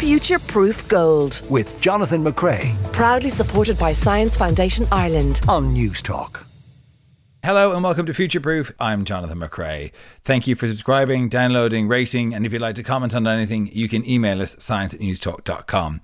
Future 0.00 0.38
Proof 0.38 0.88
Gold 0.88 1.42
with 1.50 1.78
Jonathan 1.82 2.24
McCrea 2.24 2.74
proudly 2.90 3.28
supported 3.28 3.78
by 3.78 3.92
Science 3.92 4.34
Foundation 4.34 4.86
Ireland. 4.90 5.42
on 5.46 5.74
Newstalk. 5.74 6.46
Hello 7.44 7.72
and 7.72 7.84
welcome 7.84 8.06
to 8.06 8.14
Future 8.14 8.40
Proof. 8.40 8.72
I'm 8.80 9.04
Jonathan 9.04 9.38
McCrea. 9.38 9.92
Thank 10.24 10.46
you 10.46 10.54
for 10.54 10.66
subscribing, 10.66 11.28
downloading, 11.28 11.86
rating, 11.86 12.32
and 12.34 12.46
if 12.46 12.52
you'd 12.54 12.62
like 12.62 12.76
to 12.76 12.82
comment 12.82 13.14
on 13.14 13.26
anything, 13.26 13.68
you 13.74 13.90
can 13.90 14.08
email 14.08 14.40
us 14.40 14.56
science 14.58 14.94
at 14.94 15.00
newstalk.com. 15.00 16.00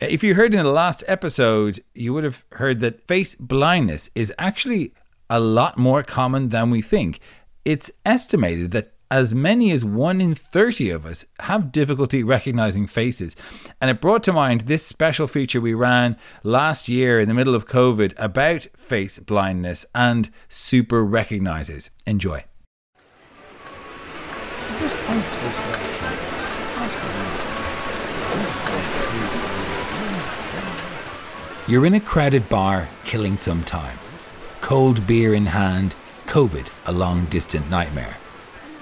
Uh, 0.00 0.06
If 0.06 0.24
you 0.24 0.34
heard 0.34 0.54
in 0.54 0.64
the 0.64 0.72
last 0.72 1.04
episode, 1.06 1.80
you 1.94 2.14
would 2.14 2.24
have 2.24 2.44
heard 2.52 2.80
that 2.80 3.06
face 3.06 3.34
blindness 3.34 4.08
is 4.14 4.32
actually 4.38 4.94
a 5.28 5.38
lot 5.38 5.76
more 5.76 6.02
common 6.02 6.48
than 6.48 6.70
we 6.70 6.80
think. 6.80 7.20
It's 7.66 7.90
estimated 8.06 8.70
that 8.70 8.93
as 9.10 9.34
many 9.34 9.70
as 9.70 9.84
1 9.84 10.20
in 10.20 10.34
30 10.34 10.90
of 10.90 11.06
us 11.06 11.24
have 11.40 11.72
difficulty 11.72 12.22
recognizing 12.22 12.86
faces. 12.86 13.36
And 13.80 13.90
it 13.90 14.00
brought 14.00 14.22
to 14.24 14.32
mind 14.32 14.62
this 14.62 14.86
special 14.86 15.26
feature 15.26 15.60
we 15.60 15.74
ran 15.74 16.16
last 16.42 16.88
year 16.88 17.20
in 17.20 17.28
the 17.28 17.34
middle 17.34 17.54
of 17.54 17.66
COVID 17.66 18.14
about 18.16 18.66
face 18.76 19.18
blindness 19.18 19.86
and 19.94 20.30
super 20.48 21.04
recognizers. 21.04 21.90
Enjoy. 22.06 22.44
You're 31.66 31.86
in 31.86 31.94
a 31.94 32.00
crowded 32.00 32.48
bar, 32.50 32.88
killing 33.04 33.38
some 33.38 33.64
time. 33.64 33.98
Cold 34.60 35.06
beer 35.06 35.34
in 35.34 35.46
hand, 35.46 35.96
COVID 36.26 36.68
a 36.86 36.92
long 36.92 37.24
distant 37.26 37.70
nightmare. 37.70 38.18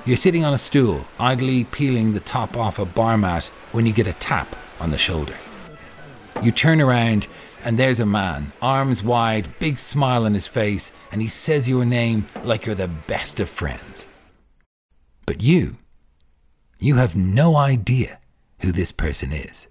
You're 0.05 0.16
sitting 0.16 0.45
on 0.45 0.52
a 0.52 0.59
stool, 0.59 1.05
idly 1.20 1.62
peeling 1.62 2.12
the 2.12 2.19
top 2.19 2.56
off 2.56 2.80
a 2.80 2.84
bar 2.84 3.16
mat 3.16 3.47
when 3.70 3.87
you 3.87 3.92
get 3.92 4.09
a 4.09 4.12
tap 4.15 4.56
on 4.80 4.91
the 4.91 4.98
shoulder. 4.98 5.37
You 6.42 6.51
turn 6.51 6.80
around, 6.80 7.28
and 7.64 7.78
there's 7.78 8.00
a 8.00 8.06
man, 8.06 8.53
arms 8.61 9.05
wide, 9.05 9.56
big 9.61 9.78
smile 9.78 10.25
on 10.25 10.34
his 10.34 10.48
face, 10.48 10.91
and 11.12 11.22
he 11.22 11.28
says 11.28 11.69
your 11.69 11.84
name 11.84 12.27
like 12.42 12.67
you're 12.67 12.75
the 12.75 12.89
best 12.89 13.39
of 13.39 13.48
friends. 13.48 14.09
But 15.25 15.41
you, 15.41 15.77
you 16.81 16.97
have 16.97 17.14
no 17.14 17.55
idea 17.55 18.19
who 18.59 18.72
this 18.72 18.91
person 18.91 19.33
is. 19.33 19.69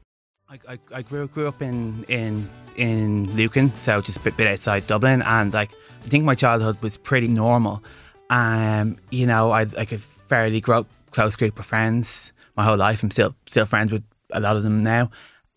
I, 0.47 0.59
I, 0.67 0.79
I 0.93 1.01
grew 1.01 1.27
grew 1.27 1.49
up 1.49 1.61
in 1.61 2.05
in 2.07 2.49
in 2.77 3.29
Lucan, 3.35 3.75
so 3.75 3.99
just 3.99 4.19
a 4.19 4.21
bit, 4.21 4.37
bit 4.37 4.47
outside 4.47 4.87
Dublin, 4.87 5.21
and 5.23 5.53
like 5.53 5.71
I 6.05 6.07
think 6.07 6.23
my 6.23 6.35
childhood 6.35 6.81
was 6.81 6.95
pretty 6.95 7.27
normal. 7.27 7.83
Um, 8.31 8.97
you 9.11 9.27
know, 9.27 9.51
I 9.51 9.65
like 9.65 9.91
a 9.91 9.97
fairly 9.97 10.61
gro- 10.61 10.87
close 11.11 11.35
group 11.35 11.59
of 11.59 11.65
friends 11.65 12.31
my 12.55 12.63
whole 12.63 12.77
life. 12.77 13.03
I'm 13.03 13.11
still 13.11 13.35
still 13.45 13.65
friends 13.65 13.91
with 13.91 14.03
a 14.31 14.39
lot 14.39 14.55
of 14.55 14.63
them 14.63 14.81
now. 14.81 15.11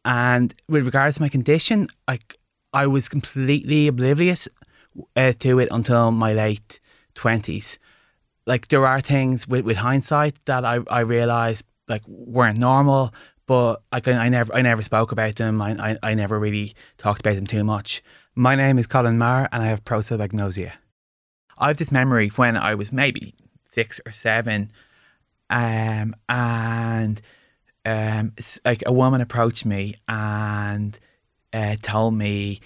And 0.04 0.52
with 0.68 0.84
regards 0.84 1.16
to 1.16 1.22
my 1.22 1.28
condition, 1.28 1.86
like 2.08 2.36
I 2.72 2.86
was 2.88 3.08
completely 3.08 3.86
oblivious 3.86 4.48
uh, 5.16 5.32
to 5.38 5.60
it 5.60 5.68
until 5.70 6.10
my 6.10 6.34
late 6.34 6.80
twenties. 7.14 7.78
Like 8.44 8.68
there 8.68 8.84
are 8.84 9.00
things 9.00 9.48
with, 9.48 9.64
with 9.64 9.78
hindsight 9.78 10.44
that 10.46 10.64
I 10.64 10.80
I 10.90 11.00
realized 11.00 11.64
like 11.88 12.02
weren't 12.08 12.58
normal, 12.58 13.14
but 13.46 13.82
I 13.92 14.02
I 14.04 14.28
never 14.28 14.52
I 14.52 14.62
never 14.62 14.82
spoke 14.82 15.12
about 15.12 15.36
them. 15.36 15.62
I, 15.62 15.70
I 15.78 15.98
I 16.10 16.14
never 16.14 16.40
really 16.40 16.74
talked 16.98 17.20
about 17.20 17.36
them 17.36 17.46
too 17.46 17.62
much. 17.62 18.02
My 18.34 18.56
name 18.56 18.78
is 18.78 18.88
Colin 18.88 19.16
Marr, 19.16 19.48
and 19.52 19.62
I 19.62 19.66
have 19.66 19.84
prosopagnosia. 19.84 20.72
I 21.58 21.68
have 21.68 21.76
this 21.76 21.92
memory 21.92 22.28
when 22.28 22.56
I 22.56 22.74
was 22.74 22.92
maybe 22.92 23.34
six 23.70 24.00
or 24.06 24.12
seven, 24.12 24.70
um, 25.50 26.14
and 26.28 27.20
um, 27.84 28.32
like 28.64 28.82
a 28.86 28.92
woman 28.92 29.20
approached 29.20 29.66
me 29.66 29.96
and 30.08 30.98
uh, 31.52 31.76
told 31.82 32.14
me 32.14 32.60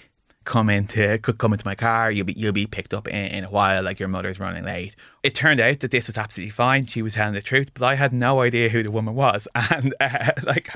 come 0.49 0.67
into 0.67 1.19
could 1.19 1.37
come 1.37 1.53
into 1.53 1.65
my 1.65 1.75
car. 1.75 2.11
You'll 2.11 2.25
be 2.25 2.33
you'll 2.33 2.53
be 2.53 2.65
picked 2.65 2.93
up 2.93 3.07
in, 3.07 3.25
in 3.27 3.43
a 3.43 3.49
while. 3.49 3.83
Like 3.83 3.99
your 3.99 4.09
mother's 4.09 4.39
running 4.39 4.63
late. 4.63 4.95
It 5.21 5.35
turned 5.35 5.59
out 5.59 5.81
that 5.81 5.91
this 5.91 6.07
was 6.07 6.17
absolutely 6.17 6.51
fine. 6.51 6.87
She 6.87 7.01
was 7.01 7.13
telling 7.13 7.33
the 7.33 7.41
truth, 7.41 7.71
but 7.73 7.85
I 7.85 7.95
had 7.95 8.13
no 8.13 8.41
idea 8.41 8.69
who 8.69 8.81
the 8.81 8.91
woman 8.91 9.15
was, 9.15 9.47
and 9.55 9.93
uh, 9.99 10.31
like 10.43 10.69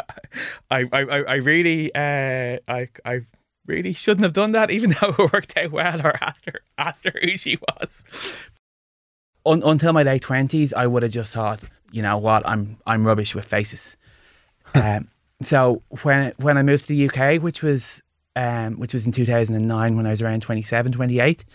I 0.69 0.81
I 0.81 0.85
I, 0.93 1.23
I 1.23 1.35
really 1.35 1.93
uh, 1.95 2.59
I 2.67 2.89
I 3.03 3.21
really 3.65 3.93
shouldn't 3.93 4.23
have 4.23 4.33
done 4.33 4.51
that, 4.51 4.71
even 4.71 4.95
though 5.01 5.15
it 5.17 5.33
worked 5.33 5.57
out 5.57 5.71
well. 5.71 6.05
Or 6.05 6.21
asked 6.21 6.45
her 6.45 6.61
asked 6.77 7.05
her 7.05 7.13
who 7.21 7.37
she 7.37 7.57
was. 7.57 8.03
Un- 9.45 9.63
until 9.63 9.93
my 9.93 10.03
late 10.03 10.21
twenties, 10.21 10.73
I 10.73 10.87
would 10.87 11.03
have 11.03 11.11
just 11.11 11.33
thought, 11.33 11.61
you 11.91 12.01
know 12.01 12.17
what, 12.17 12.47
I'm 12.47 12.77
I'm 12.85 13.05
rubbish 13.05 13.35
with 13.35 13.45
faces. 13.45 13.97
um, 14.73 15.09
so 15.41 15.81
when 16.03 16.33
when 16.37 16.57
I 16.57 16.63
moved 16.63 16.87
to 16.87 16.93
the 16.93 17.09
UK, 17.09 17.41
which 17.41 17.61
was 17.61 18.01
um, 18.35 18.79
which 18.79 18.93
was 18.93 19.05
in 19.05 19.11
2009 19.11 19.95
when 19.95 20.07
I 20.07 20.09
was 20.09 20.21
around 20.21 20.41
27, 20.41 20.91
28, 20.91 21.45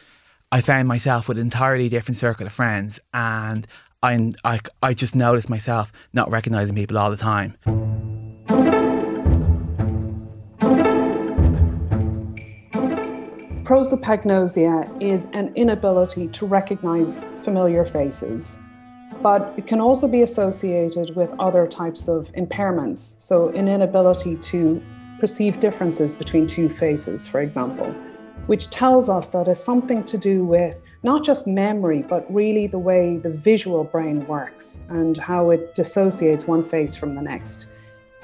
I 0.53 0.61
found 0.61 0.87
myself 0.87 1.29
with 1.29 1.39
an 1.39 1.43
entirely 1.43 1.89
different 1.89 2.17
circle 2.17 2.47
of 2.47 2.53
friends, 2.53 3.01
and 3.13 3.67
I 4.03 4.33
I, 4.45 4.61
I 4.83 4.95
just 4.95 5.15
noticed 5.15 5.51
myself 5.51 5.93
not 6.13 6.31
recognizing 6.31 6.75
people 6.75 6.99
all 6.99 7.11
the 7.11 7.17
time. 7.17 7.57
Prosopagnosia 13.69 14.91
is 14.99 15.27
an 15.35 15.53
inability 15.55 16.29
to 16.29 16.47
recognize 16.47 17.25
familiar 17.43 17.85
faces, 17.85 18.63
but 19.23 19.53
it 19.59 19.67
can 19.67 19.79
also 19.79 20.09
be 20.09 20.23
associated 20.23 21.15
with 21.15 21.35
other 21.39 21.67
types 21.67 22.09
of 22.09 22.33
impairments. 22.33 23.23
So, 23.23 23.51
an 23.51 23.69
inability 23.69 24.37
to 24.37 24.83
perceive 25.21 25.61
differences 25.61 26.15
between 26.15 26.47
two 26.47 26.71
faces, 26.71 27.29
for 27.29 27.43
example, 27.43 27.95
which 28.47 28.71
tells 28.71 29.11
us 29.11 29.27
that 29.27 29.49
it's 29.49 29.61
something 29.61 30.03
to 30.05 30.17
do 30.17 30.47
with 30.47 30.81
not 31.03 31.23
just 31.23 31.47
memory, 31.47 32.03
but 32.09 32.25
really 32.33 32.69
the 32.69 32.79
way 32.79 33.19
the 33.19 33.29
visual 33.29 33.85
brain 33.85 34.27
works 34.27 34.81
and 34.89 35.19
how 35.19 35.51
it 35.51 35.75
dissociates 35.75 36.47
one 36.47 36.65
face 36.65 36.97
from 36.97 37.15
the 37.15 37.21
next. 37.21 37.67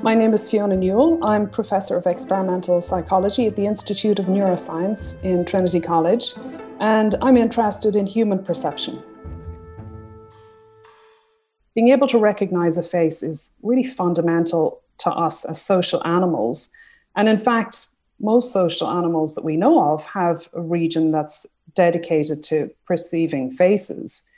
My 0.04 0.14
name 0.14 0.34
is 0.34 0.46
Fiona 0.46 0.76
Newell. 0.76 1.18
I'm 1.24 1.48
Professor 1.48 1.96
of 1.96 2.06
Experimental 2.06 2.82
Psychology 2.82 3.46
at 3.46 3.56
the 3.56 3.64
Institute 3.64 4.18
of 4.18 4.26
Neuroscience 4.26 5.18
in 5.22 5.46
Trinity 5.46 5.80
College, 5.80 6.34
and 6.78 7.14
I'm 7.22 7.38
interested 7.38 7.96
in 7.96 8.06
human 8.06 8.44
perception. 8.44 9.02
Being 11.74 11.88
able 11.88 12.06
to 12.08 12.18
recognize 12.18 12.76
a 12.76 12.82
face 12.82 13.22
is 13.22 13.56
really 13.62 13.82
fundamental 13.82 14.82
to 14.98 15.10
us 15.10 15.46
as 15.46 15.62
social 15.62 16.06
animals. 16.06 16.70
And 17.16 17.26
in 17.26 17.38
fact, 17.38 17.86
most 18.20 18.52
social 18.52 18.90
animals 18.90 19.34
that 19.36 19.42
we 19.42 19.56
know 19.56 19.94
of 19.94 20.04
have 20.04 20.50
a 20.52 20.60
region 20.60 21.12
that's 21.12 21.46
dedicated 21.74 22.42
to 22.42 22.70
perceiving 22.86 23.50
faces. 23.50 24.28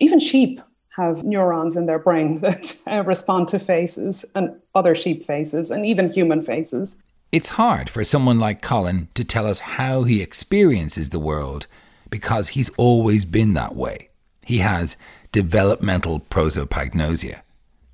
Even 0.00 0.20
sheep 0.20 0.60
have 0.96 1.24
neurons 1.24 1.76
in 1.76 1.86
their 1.86 1.98
brain 1.98 2.38
that 2.40 2.76
uh, 2.86 3.02
respond 3.04 3.48
to 3.48 3.58
faces 3.58 4.24
and 4.34 4.60
other 4.74 4.94
sheep 4.94 5.22
faces 5.22 5.70
and 5.70 5.84
even 5.84 6.10
human 6.10 6.42
faces. 6.42 7.02
It's 7.32 7.50
hard 7.50 7.90
for 7.90 8.04
someone 8.04 8.38
like 8.38 8.62
Colin 8.62 9.08
to 9.14 9.24
tell 9.24 9.46
us 9.46 9.60
how 9.60 10.04
he 10.04 10.22
experiences 10.22 11.10
the 11.10 11.18
world 11.18 11.66
because 12.10 12.50
he's 12.50 12.68
always 12.76 13.24
been 13.24 13.54
that 13.54 13.74
way. 13.74 14.10
He 14.44 14.58
has 14.58 14.96
developmental 15.32 16.20
prosopagnosia, 16.20 17.40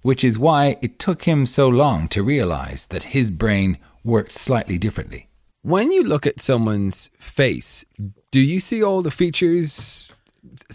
which 0.02 0.22
is 0.22 0.38
why 0.38 0.76
it 0.82 0.98
took 0.98 1.22
him 1.22 1.46
so 1.46 1.68
long 1.68 2.06
to 2.08 2.22
realize 2.22 2.86
that 2.86 3.14
his 3.14 3.30
brain 3.30 3.78
worked 4.04 4.32
slightly 4.32 4.76
differently. 4.76 5.28
When 5.62 5.90
you 5.90 6.02
look 6.02 6.26
at 6.26 6.40
someone's 6.40 7.08
face, 7.18 7.84
do 8.30 8.40
you 8.40 8.60
see 8.60 8.82
all 8.82 9.00
the 9.00 9.10
features 9.10 10.12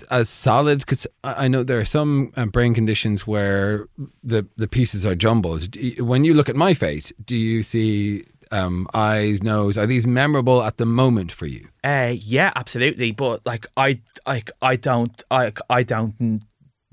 as 0.10 0.30
solid? 0.30 0.80
Because 0.80 1.08
I 1.24 1.48
know 1.48 1.64
there 1.64 1.80
are 1.80 1.86
some 1.86 2.32
uh, 2.36 2.46
brain 2.46 2.74
conditions 2.74 3.26
where 3.26 3.88
the 4.24 4.46
the 4.58 4.68
pieces 4.68 5.06
are 5.06 5.16
jumbled. 5.16 5.76
When 6.00 6.26
you 6.26 6.34
look 6.34 6.50
at 6.50 6.56
my 6.56 6.74
face, 6.74 7.12
do 7.24 7.36
you 7.36 7.64
see 7.64 8.24
um, 8.52 8.88
eyes, 8.94 9.44
nose? 9.44 9.78
Are 9.78 9.86
these 9.86 10.08
memorable 10.08 10.64
at 10.64 10.78
the 10.78 10.86
moment 10.86 11.32
for 11.32 11.46
you? 11.46 11.68
Uh, 11.84 12.14
yeah, 12.16 12.52
absolutely. 12.56 13.12
But 13.12 13.46
like, 13.46 13.66
I, 13.78 14.02
like, 14.26 14.52
I 14.62 14.76
don't, 14.76 15.24
I, 15.32 15.52
I 15.70 15.84
don't 15.84 16.42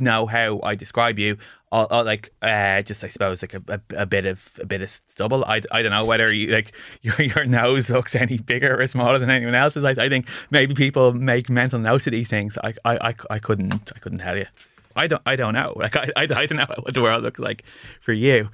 know 0.02 0.26
how 0.26 0.60
I 0.62 0.74
describe 0.74 1.18
you. 1.18 1.38
Or, 1.70 1.90
or 1.92 2.02
like, 2.02 2.30
uh, 2.42 2.82
just 2.82 3.02
I 3.02 3.08
suppose 3.08 3.42
like 3.42 3.54
a, 3.54 3.62
a, 3.68 4.02
a 4.02 4.06
bit 4.06 4.26
of 4.26 4.58
a 4.60 4.66
bit 4.66 4.82
of 4.82 4.90
stubble. 4.90 5.44
I, 5.44 5.62
I 5.72 5.82
don't 5.82 5.92
know 5.92 6.04
whether 6.04 6.32
you 6.32 6.48
like 6.48 6.74
your 7.02 7.20
your 7.20 7.44
nose 7.46 7.88
looks 7.88 8.14
any 8.14 8.38
bigger 8.38 8.78
or 8.78 8.86
smaller 8.86 9.18
than 9.18 9.30
anyone 9.30 9.54
else's. 9.54 9.84
I, 9.84 9.92
I 9.92 10.08
think 10.08 10.26
maybe 10.50 10.74
people 10.74 11.14
make 11.14 11.48
mental 11.48 11.78
notes 11.78 12.06
of 12.06 12.10
these 12.10 12.28
things. 12.28 12.58
I, 12.62 12.74
I, 12.84 13.08
I, 13.08 13.14
I 13.30 13.38
couldn't, 13.38 13.92
I 13.94 13.98
couldn't 14.00 14.18
tell 14.18 14.36
you. 14.36 14.46
I 14.94 15.06
don't, 15.06 15.22
I 15.24 15.36
don't 15.36 15.54
know. 15.54 15.72
Like, 15.82 15.96
I, 15.96 16.08
I, 16.16 16.22
I 16.22 16.46
don't 16.46 16.56
know 16.56 16.66
what 16.82 16.94
the 16.94 17.02
world 17.02 17.22
looks 17.22 17.38
like 17.38 17.64
for 18.00 18.12
you. 18.12 18.50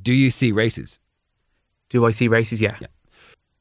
Do 0.00 0.12
you 0.12 0.30
see 0.30 0.52
races? 0.52 0.98
Do 1.90 2.06
I 2.06 2.10
see 2.10 2.28
races? 2.28 2.60
Yeah. 2.60 2.76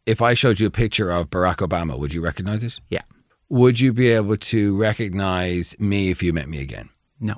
If 0.06 0.22
I 0.22 0.34
showed 0.34 0.60
you 0.60 0.68
a 0.68 0.72
picture 0.72 1.12
of 1.12 1.30
Barack 1.30 1.58
Obama, 1.58 1.98
would 1.98 2.14
you 2.14 2.22
recognize 2.22 2.64
it? 2.64 2.80
Yeah. 2.90 3.02
Would 3.50 3.80
you 3.80 3.94
be 3.94 4.10
able 4.10 4.38
to 4.38 4.76
recognize 4.76 5.76
me 5.80 6.10
if 6.10 6.24
you 6.24 6.34
met 6.34 6.48
me 6.48 6.62
again? 6.62 6.90
No. 7.20 7.36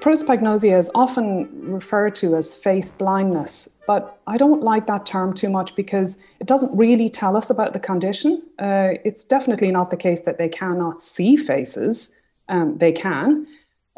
Prosopagnosia 0.00 0.78
is 0.78 0.90
often 0.94 1.48
referred 1.70 2.14
to 2.14 2.36
as 2.36 2.54
face 2.54 2.92
blindness, 2.92 3.68
but 3.86 4.20
I 4.26 4.36
don't 4.36 4.62
like 4.62 4.86
that 4.86 5.04
term 5.04 5.34
too 5.34 5.50
much 5.50 5.74
because 5.74 6.18
it 6.40 6.46
doesn't 6.46 6.74
really 6.76 7.10
tell 7.10 7.36
us 7.36 7.50
about 7.50 7.72
the 7.72 7.80
condition. 7.80 8.40
Uh, 8.58 8.94
it's 9.04 9.24
definitely 9.24 9.72
not 9.72 9.90
the 9.90 9.96
case 9.96 10.20
that 10.20 10.38
they 10.38 10.48
cannot 10.48 11.02
see 11.02 11.36
faces. 11.36 12.15
Um, 12.48 12.78
they 12.78 12.92
can. 12.92 13.46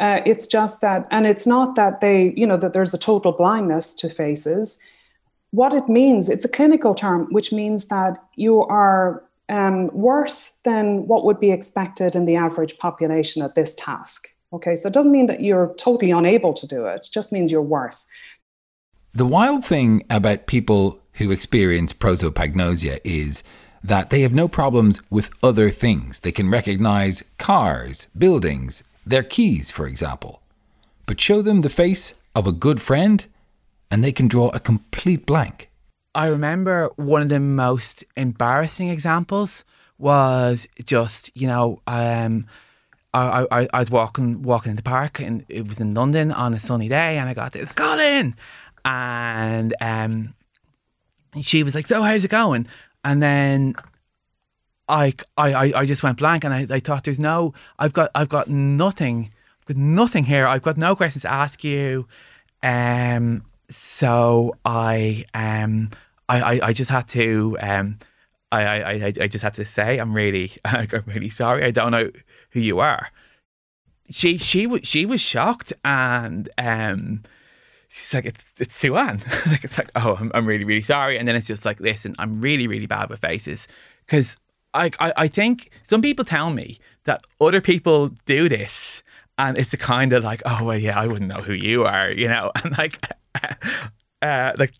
Uh, 0.01 0.21
it's 0.25 0.47
just 0.47 0.81
that, 0.81 1.07
and 1.11 1.27
it's 1.27 1.47
not 1.47 1.75
that 1.75 2.01
they, 2.01 2.33
you 2.37 2.47
know, 2.47 2.57
that 2.57 2.73
there's 2.73 2.95
a 2.95 2.99
total 2.99 3.33
blindness 3.33 3.95
to 3.97 4.09
faces. 4.09 4.79
What 5.51 5.75
it 5.75 5.89
means, 5.89 6.29
it's 6.29 6.45
a 6.45 6.49
clinical 6.49 6.95
term, 6.95 7.27
which 7.31 7.53
means 7.53 7.87
that 7.87 8.23
you 8.37 8.63
are 8.63 9.25
um, 9.49 9.89
worse 9.89 10.61
than 10.65 11.07
what 11.07 11.25
would 11.25 11.41
be 11.41 11.51
expected 11.51 12.15
in 12.15 12.27
the 12.27 12.37
average 12.37 12.79
population 12.79 13.43
at 13.43 13.55
this 13.55 13.75
task. 13.75 14.29
Okay, 14.53 14.77
so 14.77 14.89
it 14.89 14.95
doesn't 14.95 15.13
mean 15.13 15.27
that 15.27 15.41
you're 15.41 15.75
totally 15.79 16.11
unable 16.11 16.53
to 16.55 16.67
do 16.67 16.87
it, 16.87 17.07
it 17.07 17.09
just 17.13 17.33
means 17.33 17.51
you're 17.51 17.61
worse. 17.61 18.07
The 19.15 19.27
wild 19.27 19.65
thing 19.65 20.05
about 20.11 20.47
people 20.47 21.01
who 21.15 21.31
experience 21.31 21.93
prosopagnosia 21.93 23.01
is 23.05 23.43
that 23.89 24.11
they 24.11 24.21
have 24.23 24.33
no 24.33 24.49
problems 24.49 25.01
with 25.11 25.31
other 25.43 25.71
things. 25.71 26.21
They 26.21 26.33
can 26.33 26.49
recognize 26.51 27.25
cars, 27.39 28.07
buildings, 28.17 28.85
their 29.05 29.23
keys, 29.23 29.71
for 29.71 29.87
example. 29.87 30.43
But 31.07 31.21
show 31.21 31.43
them 31.43 31.63
the 31.63 31.71
face 31.71 32.15
of 32.35 32.47
a 32.47 32.53
good 32.53 32.81
friend, 32.81 33.27
and 33.91 34.05
they 34.05 34.13
can 34.13 34.29
draw 34.29 34.49
a 34.51 34.61
complete 34.61 35.27
blank. 35.27 35.71
I 36.15 36.29
remember 36.29 36.91
one 36.97 37.23
of 37.23 37.29
the 37.29 37.41
most 37.41 38.05
embarrassing 38.17 38.89
examples 38.89 39.65
was 39.99 40.67
just, 40.85 41.31
you 41.35 41.47
know, 41.47 41.81
um, 41.87 42.47
I, 43.15 43.47
I, 43.51 43.69
I 43.73 43.81
was 43.81 43.91
walking 43.91 44.43
walking 44.43 44.71
in 44.71 44.77
the 44.77 44.83
park 44.83 45.19
and 45.21 45.45
it 45.49 45.67
was 45.67 45.81
in 45.81 45.95
London 45.95 46.31
on 46.31 46.53
a 46.55 46.59
sunny 46.59 46.89
day 46.89 47.17
and 47.19 47.29
I 47.29 47.35
got 47.35 47.53
this 47.53 47.73
Colin 47.73 48.35
and 48.85 49.75
um 49.81 50.35
she 51.43 51.63
was 51.63 51.75
like 51.75 51.87
so 51.87 52.03
how's 52.03 52.25
it 52.25 52.31
going 52.31 52.67
and 53.05 53.23
then 53.23 53.75
I, 54.89 55.13
I, 55.37 55.73
I 55.75 55.85
just 55.87 56.03
went 56.03 56.19
blank 56.19 56.45
and 56.45 56.55
I, 56.55 56.67
I 56.71 56.81
thought 56.81 57.05
there's 57.05 57.21
no 57.21 57.55
I've 57.79 57.93
got 57.93 58.11
I've 58.15 58.29
got 58.29 58.49
nothing 58.49 59.31
I've 59.61 59.67
got 59.67 59.77
nothing 59.77 60.25
here 60.25 60.47
I've 60.47 60.63
got 60.63 60.77
no 60.77 60.97
questions 60.97 61.23
to 61.23 61.33
ask 61.33 61.63
you 61.63 62.09
um 62.63 63.43
so 63.69 64.57
I 64.65 65.25
um 65.35 65.91
I, 66.29 66.41
I, 66.41 66.61
I 66.69 66.73
just 66.73 66.91
had 66.91 67.07
to 67.09 67.57
um 67.61 67.99
I, 68.51 68.63
I, 68.63 68.93
I, 68.93 69.13
I 69.21 69.29
just 69.29 69.43
had 69.43 69.55
to 69.55 69.65
say 69.65 69.99
I'm 69.99 70.15
really 70.15 70.53
I'm 70.65 71.05
really 71.07 71.31
sorry. 71.31 71.65
I 71.65 71.71
don't 71.71 71.93
know 71.93 72.11
who 72.51 72.61
you 72.61 72.81
are. 72.81 73.11
She 74.11 74.39
she 74.39 74.67
was 74.67 74.81
she 74.85 75.05
was 75.05 75.21
shocked 75.21 75.73
and 75.85 76.49
um 76.57 77.25
she's 77.89 78.15
like 78.15 78.27
it's 78.27 78.53
it's 78.59 78.75
Sue-Ann. 78.75 79.23
like 79.47 79.65
it's 79.65 79.79
like 79.79 79.91
oh 79.97 80.17
I'm, 80.19 80.31
I'm 80.35 80.47
really 80.47 80.65
really 80.65 80.83
sorry. 80.83 81.19
And 81.19 81.27
then 81.27 81.37
it's 81.37 81.47
just 81.47 81.65
like 81.65 81.81
listen 81.81 82.15
I'm 82.19 82.41
really 82.41 82.67
really 82.67 82.87
bad 82.87 83.11
with 83.11 83.21
faces. 83.21 83.67
Because 84.07 84.37
I, 84.75 84.91
I 85.01 85.13
I 85.17 85.29
think 85.29 85.71
some 85.83 86.03
people 86.03 86.25
tell 86.25 86.51
me 86.51 86.79
that 87.05 87.25
other 87.41 87.61
people 87.61 88.09
do 88.27 88.49
this 88.49 89.03
and 89.39 89.57
it's 89.59 89.73
a 89.73 89.79
kind 89.79 90.13
of 90.13 90.23
like 90.25 90.43
oh 90.45 90.65
well 90.65 90.79
yeah 90.79 90.99
I 90.99 91.07
wouldn't 91.07 91.33
know 91.33 91.41
who 91.41 91.55
you 91.55 91.85
are 91.85 92.11
you 92.11 92.29
know? 92.29 92.53
And 92.63 92.77
like 92.77 93.01
uh 94.23 94.53
like 94.57 94.75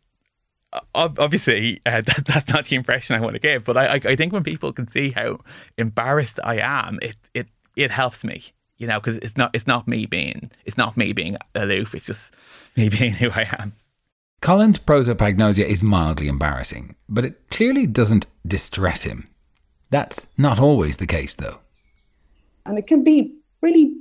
obviously 0.95 1.81
uh, 1.87 2.03
that, 2.03 2.25
that's 2.27 2.49
not 2.49 2.67
the 2.67 2.77
impression 2.77 3.17
I 3.17 3.21
want 3.21 3.35
to 3.35 3.41
give, 3.41 3.65
but 3.65 3.77
I, 3.77 3.95
I 3.95 4.17
think 4.17 4.33
when 4.33 4.45
people 4.45 4.73
can 4.73 4.87
see 4.87 5.11
how 5.11 5.41
embarrassed 5.77 6.39
I 6.45 6.59
am, 6.59 6.99
it 7.03 7.17
it 7.35 7.49
it 7.77 7.91
helps 7.91 8.25
me, 8.25 8.45
you 8.79 8.87
know, 8.87 9.01
because 9.01 9.17
it's 9.19 9.37
not 9.37 9.51
it's 9.55 9.67
not 9.67 9.87
me 9.87 10.07
being 10.07 10.51
it's 10.65 10.77
not 10.77 10.97
me 10.97 11.13
being 11.13 11.37
aloof. 11.55 11.95
It's 11.95 12.07
just 12.07 12.35
me 12.77 12.89
being 12.99 13.13
who 13.13 13.31
I 13.31 13.49
am. 13.59 13.75
Colin's 14.41 14.79
prosopagnosia 14.79 15.65
is 15.65 15.83
mildly 15.83 16.29
embarrassing, 16.29 16.95
but 17.09 17.25
it 17.25 17.51
clearly 17.51 17.87
doesn't 17.87 18.27
distress 18.47 19.03
him. 19.03 19.29
That's 19.91 20.29
not 20.37 20.61
always 20.61 20.99
the 20.99 21.09
case, 21.09 21.35
though. 21.35 21.59
And 22.65 22.79
it 22.79 22.87
can 22.87 23.03
be 23.03 23.35
really 23.63 23.97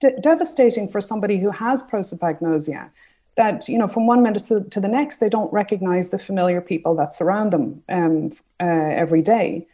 de- 0.00 0.18
devastating 0.20 0.88
for 0.88 1.00
somebody 1.00 1.38
who 1.38 1.50
has 1.50 1.82
prosopagnosia 1.82 2.90
that 3.36 3.68
you 3.68 3.78
know 3.78 3.88
from 3.88 4.06
one 4.06 4.22
minute 4.22 4.44
to, 4.46 4.62
to 4.64 4.80
the 4.80 4.88
next 4.88 5.16
they 5.16 5.28
don't 5.28 5.52
recognize 5.52 6.10
the 6.10 6.18
familiar 6.18 6.60
people 6.60 6.94
that 6.96 7.12
surround 7.12 7.52
them 7.52 7.82
um, 7.88 8.32
uh, 8.60 8.64
every 8.64 9.22
day 9.22 9.66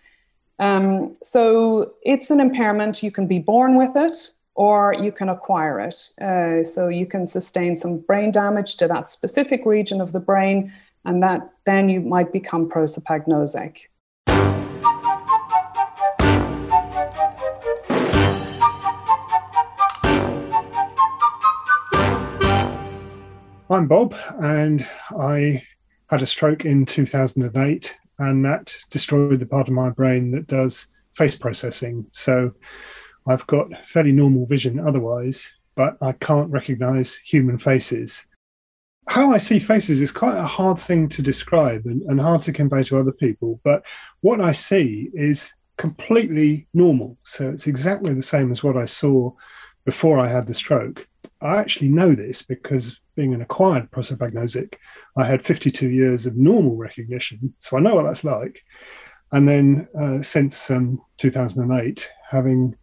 um, 0.58 1.16
so 1.22 1.92
it's 2.02 2.30
an 2.30 2.40
impairment 2.40 3.02
you 3.02 3.10
can 3.10 3.26
be 3.26 3.38
born 3.38 3.76
with 3.76 3.96
it 3.96 4.30
or 4.54 4.94
you 4.94 5.10
can 5.10 5.28
acquire 5.28 5.80
it 5.80 6.08
uh, 6.20 6.64
so 6.64 6.88
you 6.88 7.06
can 7.06 7.26
sustain 7.26 7.74
some 7.74 7.98
brain 7.98 8.30
damage 8.30 8.76
to 8.76 8.86
that 8.88 9.08
specific 9.08 9.66
region 9.66 10.00
of 10.00 10.12
the 10.12 10.20
brain 10.20 10.72
and 11.04 11.22
that 11.22 11.50
then 11.66 11.88
you 11.88 12.00
might 12.00 12.32
become 12.32 12.68
prosopagnosic 12.68 13.76
I'm 23.70 23.88
Bob, 23.88 24.14
and 24.40 24.86
I 25.18 25.62
had 26.08 26.22
a 26.22 26.26
stroke 26.26 26.66
in 26.66 26.84
2008, 26.84 27.96
and 28.18 28.44
that 28.44 28.76
destroyed 28.90 29.40
the 29.40 29.46
part 29.46 29.68
of 29.68 29.74
my 29.74 29.88
brain 29.88 30.30
that 30.32 30.46
does 30.46 30.86
face 31.14 31.34
processing. 31.34 32.06
So 32.12 32.52
I've 33.26 33.46
got 33.46 33.86
fairly 33.86 34.12
normal 34.12 34.46
vision 34.46 34.78
otherwise, 34.78 35.52
but 35.74 35.96
I 36.00 36.12
can't 36.12 36.50
recognize 36.50 37.16
human 37.16 37.58
faces. 37.58 38.26
How 39.08 39.32
I 39.32 39.38
see 39.38 39.58
faces 39.58 40.00
is 40.00 40.12
quite 40.12 40.36
a 40.36 40.46
hard 40.46 40.78
thing 40.78 41.08
to 41.10 41.22
describe 41.22 41.86
and, 41.86 42.02
and 42.02 42.20
hard 42.20 42.42
to 42.42 42.52
convey 42.52 42.82
to 42.84 42.98
other 42.98 43.12
people. 43.12 43.60
But 43.64 43.84
what 44.20 44.40
I 44.40 44.52
see 44.52 45.10
is 45.14 45.52
completely 45.76 46.66
normal. 46.74 47.18
So 47.24 47.50
it's 47.50 47.66
exactly 47.66 48.14
the 48.14 48.22
same 48.22 48.50
as 48.50 48.62
what 48.62 48.76
I 48.76 48.84
saw 48.84 49.32
before 49.84 50.18
I 50.18 50.28
had 50.28 50.46
the 50.46 50.54
stroke. 50.54 51.06
I 51.40 51.56
actually 51.56 51.88
know 51.88 52.14
this 52.14 52.42
because 52.42 52.98
being 53.16 53.34
an 53.34 53.42
acquired 53.42 53.90
prosopagnosic, 53.90 54.74
I 55.16 55.24
had 55.24 55.44
52 55.44 55.88
years 55.88 56.26
of 56.26 56.36
normal 56.36 56.76
recognition. 56.76 57.54
So 57.58 57.76
I 57.76 57.80
know 57.80 57.94
what 57.94 58.04
that's 58.04 58.24
like. 58.24 58.62
And 59.32 59.48
then 59.48 59.88
uh, 60.00 60.22
since 60.22 60.70
um, 60.70 61.00
2008, 61.18 62.10
having 62.30 62.76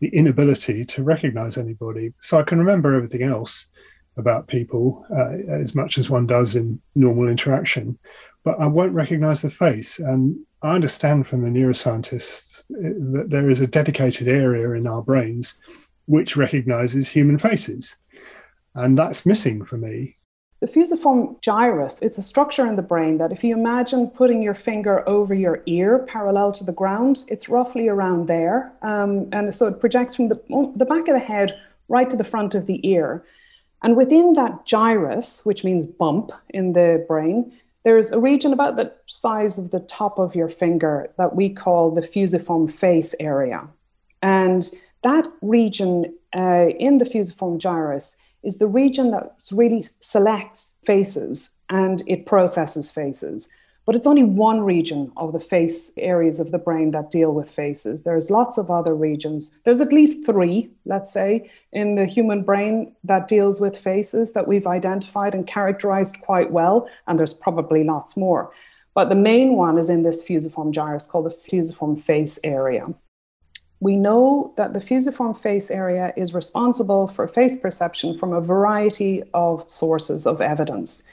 the 0.00 0.08
inability 0.08 0.84
to 0.84 1.02
recognize 1.02 1.56
anybody. 1.56 2.12
So 2.20 2.38
I 2.38 2.42
can 2.42 2.58
remember 2.58 2.94
everything 2.94 3.22
else 3.22 3.68
about 4.16 4.48
people 4.48 5.06
uh, 5.16 5.52
as 5.52 5.74
much 5.74 5.96
as 5.96 6.10
one 6.10 6.26
does 6.26 6.56
in 6.56 6.80
normal 6.94 7.28
interaction, 7.28 7.98
but 8.44 8.58
I 8.60 8.66
won't 8.66 8.92
recognize 8.92 9.42
the 9.42 9.50
face. 9.50 9.98
And 9.98 10.38
I 10.62 10.74
understand 10.74 11.26
from 11.26 11.42
the 11.42 11.50
neuroscientists 11.50 12.60
uh, 12.60 13.16
that 13.16 13.30
there 13.30 13.48
is 13.48 13.60
a 13.60 13.66
dedicated 13.66 14.28
area 14.28 14.70
in 14.72 14.86
our 14.86 15.02
brains 15.02 15.56
which 16.06 16.36
recognizes 16.36 17.08
human 17.08 17.38
faces. 17.38 17.96
And 18.74 18.98
that's 18.98 19.26
missing 19.26 19.64
for 19.64 19.78
me. 19.78 20.17
The 20.60 20.66
fusiform 20.66 21.36
gyrus, 21.40 22.00
it's 22.02 22.18
a 22.18 22.22
structure 22.22 22.66
in 22.66 22.74
the 22.74 22.82
brain 22.82 23.18
that 23.18 23.30
if 23.30 23.44
you 23.44 23.56
imagine 23.56 24.08
putting 24.08 24.42
your 24.42 24.54
finger 24.54 25.08
over 25.08 25.32
your 25.32 25.62
ear 25.66 26.00
parallel 26.00 26.50
to 26.52 26.64
the 26.64 26.72
ground, 26.72 27.24
it's 27.28 27.48
roughly 27.48 27.86
around 27.86 28.26
there. 28.26 28.72
Um, 28.82 29.28
and 29.30 29.54
so 29.54 29.68
it 29.68 29.78
projects 29.78 30.16
from 30.16 30.28
the, 30.28 30.72
the 30.74 30.84
back 30.84 31.06
of 31.06 31.14
the 31.14 31.20
head 31.20 31.56
right 31.88 32.10
to 32.10 32.16
the 32.16 32.24
front 32.24 32.56
of 32.56 32.66
the 32.66 32.86
ear. 32.88 33.24
And 33.84 33.96
within 33.96 34.32
that 34.32 34.66
gyrus, 34.66 35.46
which 35.46 35.62
means 35.62 35.86
bump 35.86 36.32
in 36.48 36.72
the 36.72 37.04
brain, 37.06 37.52
there's 37.84 38.10
a 38.10 38.18
region 38.18 38.52
about 38.52 38.74
the 38.74 38.92
size 39.06 39.58
of 39.58 39.70
the 39.70 39.80
top 39.80 40.18
of 40.18 40.34
your 40.34 40.48
finger 40.48 41.08
that 41.18 41.36
we 41.36 41.50
call 41.50 41.92
the 41.92 42.02
fusiform 42.02 42.66
face 42.66 43.14
area. 43.20 43.68
And 44.22 44.68
that 45.04 45.28
region 45.40 46.12
uh, 46.36 46.66
in 46.80 46.98
the 46.98 47.04
fusiform 47.04 47.60
gyrus 47.60 48.16
is 48.42 48.58
the 48.58 48.66
region 48.66 49.10
that 49.10 49.42
really 49.52 49.84
selects 50.00 50.76
faces 50.84 51.58
and 51.70 52.02
it 52.06 52.26
processes 52.26 52.90
faces. 52.90 53.48
But 53.88 53.96
it's 53.96 54.06
only 54.06 54.22
one 54.22 54.60
region 54.60 55.10
of 55.16 55.32
the 55.32 55.40
face 55.40 55.92
areas 55.96 56.40
of 56.40 56.50
the 56.50 56.58
brain 56.58 56.90
that 56.90 57.10
deal 57.10 57.32
with 57.32 57.50
faces. 57.50 58.02
There's 58.02 58.30
lots 58.30 58.58
of 58.58 58.70
other 58.70 58.94
regions. 58.94 59.58
There's 59.64 59.80
at 59.80 59.94
least 59.94 60.26
three, 60.26 60.70
let's 60.84 61.10
say, 61.10 61.50
in 61.72 61.94
the 61.94 62.04
human 62.04 62.42
brain 62.42 62.94
that 63.04 63.28
deals 63.28 63.60
with 63.60 63.78
faces 63.78 64.34
that 64.34 64.46
we've 64.46 64.66
identified 64.66 65.34
and 65.34 65.46
characterized 65.46 66.20
quite 66.20 66.50
well. 66.52 66.86
And 67.06 67.18
there's 67.18 67.32
probably 67.32 67.82
lots 67.82 68.14
more. 68.14 68.52
But 68.92 69.08
the 69.08 69.14
main 69.14 69.54
one 69.54 69.78
is 69.78 69.88
in 69.88 70.02
this 70.02 70.22
fusiform 70.22 70.70
gyrus 70.70 71.06
called 71.06 71.24
the 71.24 71.30
fusiform 71.30 71.96
face 71.96 72.38
area. 72.44 72.88
We 73.80 73.96
know 73.96 74.52
that 74.56 74.72
the 74.72 74.80
fusiform 74.80 75.34
face 75.34 75.70
area 75.70 76.12
is 76.16 76.34
responsible 76.34 77.06
for 77.06 77.28
face 77.28 77.56
perception 77.56 78.18
from 78.18 78.32
a 78.32 78.40
variety 78.40 79.22
of 79.34 79.68
sources 79.70 80.26
of 80.26 80.40
evidence. 80.40 81.04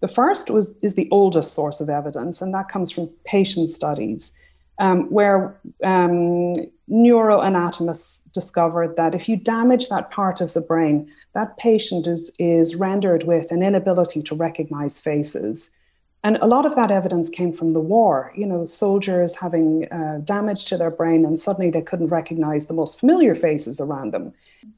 The 0.00 0.08
first 0.08 0.50
was, 0.50 0.74
is 0.82 0.94
the 0.94 1.08
oldest 1.10 1.54
source 1.54 1.80
of 1.80 1.88
evidence, 1.88 2.42
and 2.42 2.52
that 2.54 2.68
comes 2.68 2.90
from 2.90 3.08
patient 3.24 3.70
studies. 3.70 4.38
um, 4.78 5.10
where 5.10 5.58
um, 5.84 6.54
neuroanatomists 6.88 8.30
discovered 8.32 8.96
that 8.96 9.14
if 9.14 9.28
you 9.28 9.36
damage 9.36 9.88
that 9.88 10.10
part 10.10 10.40
of 10.40 10.52
the 10.52 10.60
brain, 10.60 11.10
that 11.34 11.56
patient 11.56 12.06
is, 12.06 12.34
is 12.38 12.76
rendered 12.76 13.24
with 13.24 13.50
an 13.50 13.62
inability 13.62 14.22
to 14.22 14.34
recognize 14.34 14.98
faces. 14.98 15.76
And 16.24 16.36
a 16.40 16.46
lot 16.46 16.66
of 16.66 16.74
that 16.74 16.90
evidence 16.90 17.28
came 17.28 17.52
from 17.52 17.70
the 17.70 17.80
war, 17.80 18.32
you 18.36 18.44
know, 18.44 18.64
soldiers 18.64 19.36
having 19.36 19.86
uh, 19.92 20.20
damage 20.24 20.64
to 20.66 20.76
their 20.76 20.90
brain 20.90 21.24
and 21.24 21.38
suddenly 21.38 21.70
they 21.70 21.80
couldn't 21.80 22.08
recognize 22.08 22.66
the 22.66 22.74
most 22.74 22.98
familiar 22.98 23.34
faces 23.34 23.80
around 23.80 24.12
them. 24.12 24.32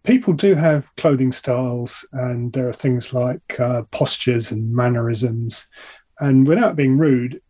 People 0.05 0.35
do 0.35 0.55
have 0.55 0.95
clothing 0.97 1.33
styles, 1.33 2.07
and 2.13 2.53
there 2.53 2.69
are 2.69 2.73
things 2.73 3.15
like 3.15 3.59
uh, 3.59 3.83
postures 3.91 4.51
and 4.53 4.73
mannerisms. 4.73 5.67
And 6.21 6.47
without 6.47 6.77
being 6.77 6.99
rude, 6.99 7.41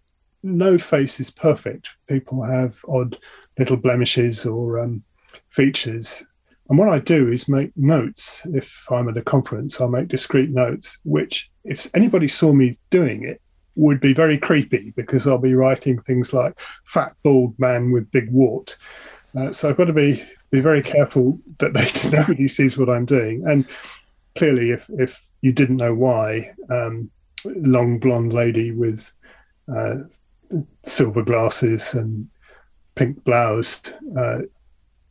no 0.43 0.79
face 0.79 1.21
is 1.21 1.31
perfect. 1.31 1.89
People 2.09 2.43
have 2.45 2.79
odd 2.89 3.19
little 3.59 3.77
blemishes 3.77 4.47
or 4.47 4.79
um, 4.79 5.03
features. 5.49 6.25
And 6.69 6.79
what 6.79 6.89
I 6.89 7.01
do 7.01 7.31
is 7.31 7.49
make 7.49 7.77
notes. 7.77 8.43
If 8.47 8.87
I'm 8.91 9.09
at 9.09 9.17
a 9.17 9.23
conference, 9.23 9.81
I'll 9.81 9.89
make 9.89 10.09
discrete 10.09 10.51
notes, 10.51 10.99
which, 11.05 11.51
if 11.65 11.89
anybody 11.95 12.29
saw 12.29 12.53
me 12.53 12.79
doing 12.91 13.25
it, 13.25 13.41
would 13.77 14.01
be 14.01 14.13
very 14.13 14.39
creepy 14.39 14.93
because 14.97 15.27
I'll 15.27 15.39
be 15.39 15.55
writing 15.55 16.01
things 16.01 16.33
like 16.33 16.59
fat 16.85 17.15
bald 17.23 17.59
man 17.59 17.93
with 17.93 18.11
big 18.11 18.31
wart. 18.31 18.77
Uh, 19.37 19.53
so 19.53 19.69
I've 19.69 19.77
got 19.77 19.85
to 19.85 19.93
be 19.93 20.23
be 20.51 20.61
very 20.61 20.83
careful 20.83 21.39
that 21.59 21.73
they 21.73 22.11
nobody 22.11 22.49
sees 22.49 22.77
what 22.77 22.91
I'm 22.91 23.05
doing. 23.05 23.45
And 23.47 23.67
clearly, 24.37 24.71
if 24.71 24.87
if 24.91 25.25
you 25.41 25.53
didn't 25.53 25.77
know 25.77 25.95
why, 25.95 26.53
um, 26.69 27.11
long 27.45 27.99
blonde 27.99 28.33
lady 28.33 28.73
with 28.73 29.13
uh, 29.75 29.97
silver 30.81 31.23
glasses 31.23 31.95
and 31.95 32.29
pink 32.95 33.23
blouse, 33.25 33.93
uh, 34.19 34.41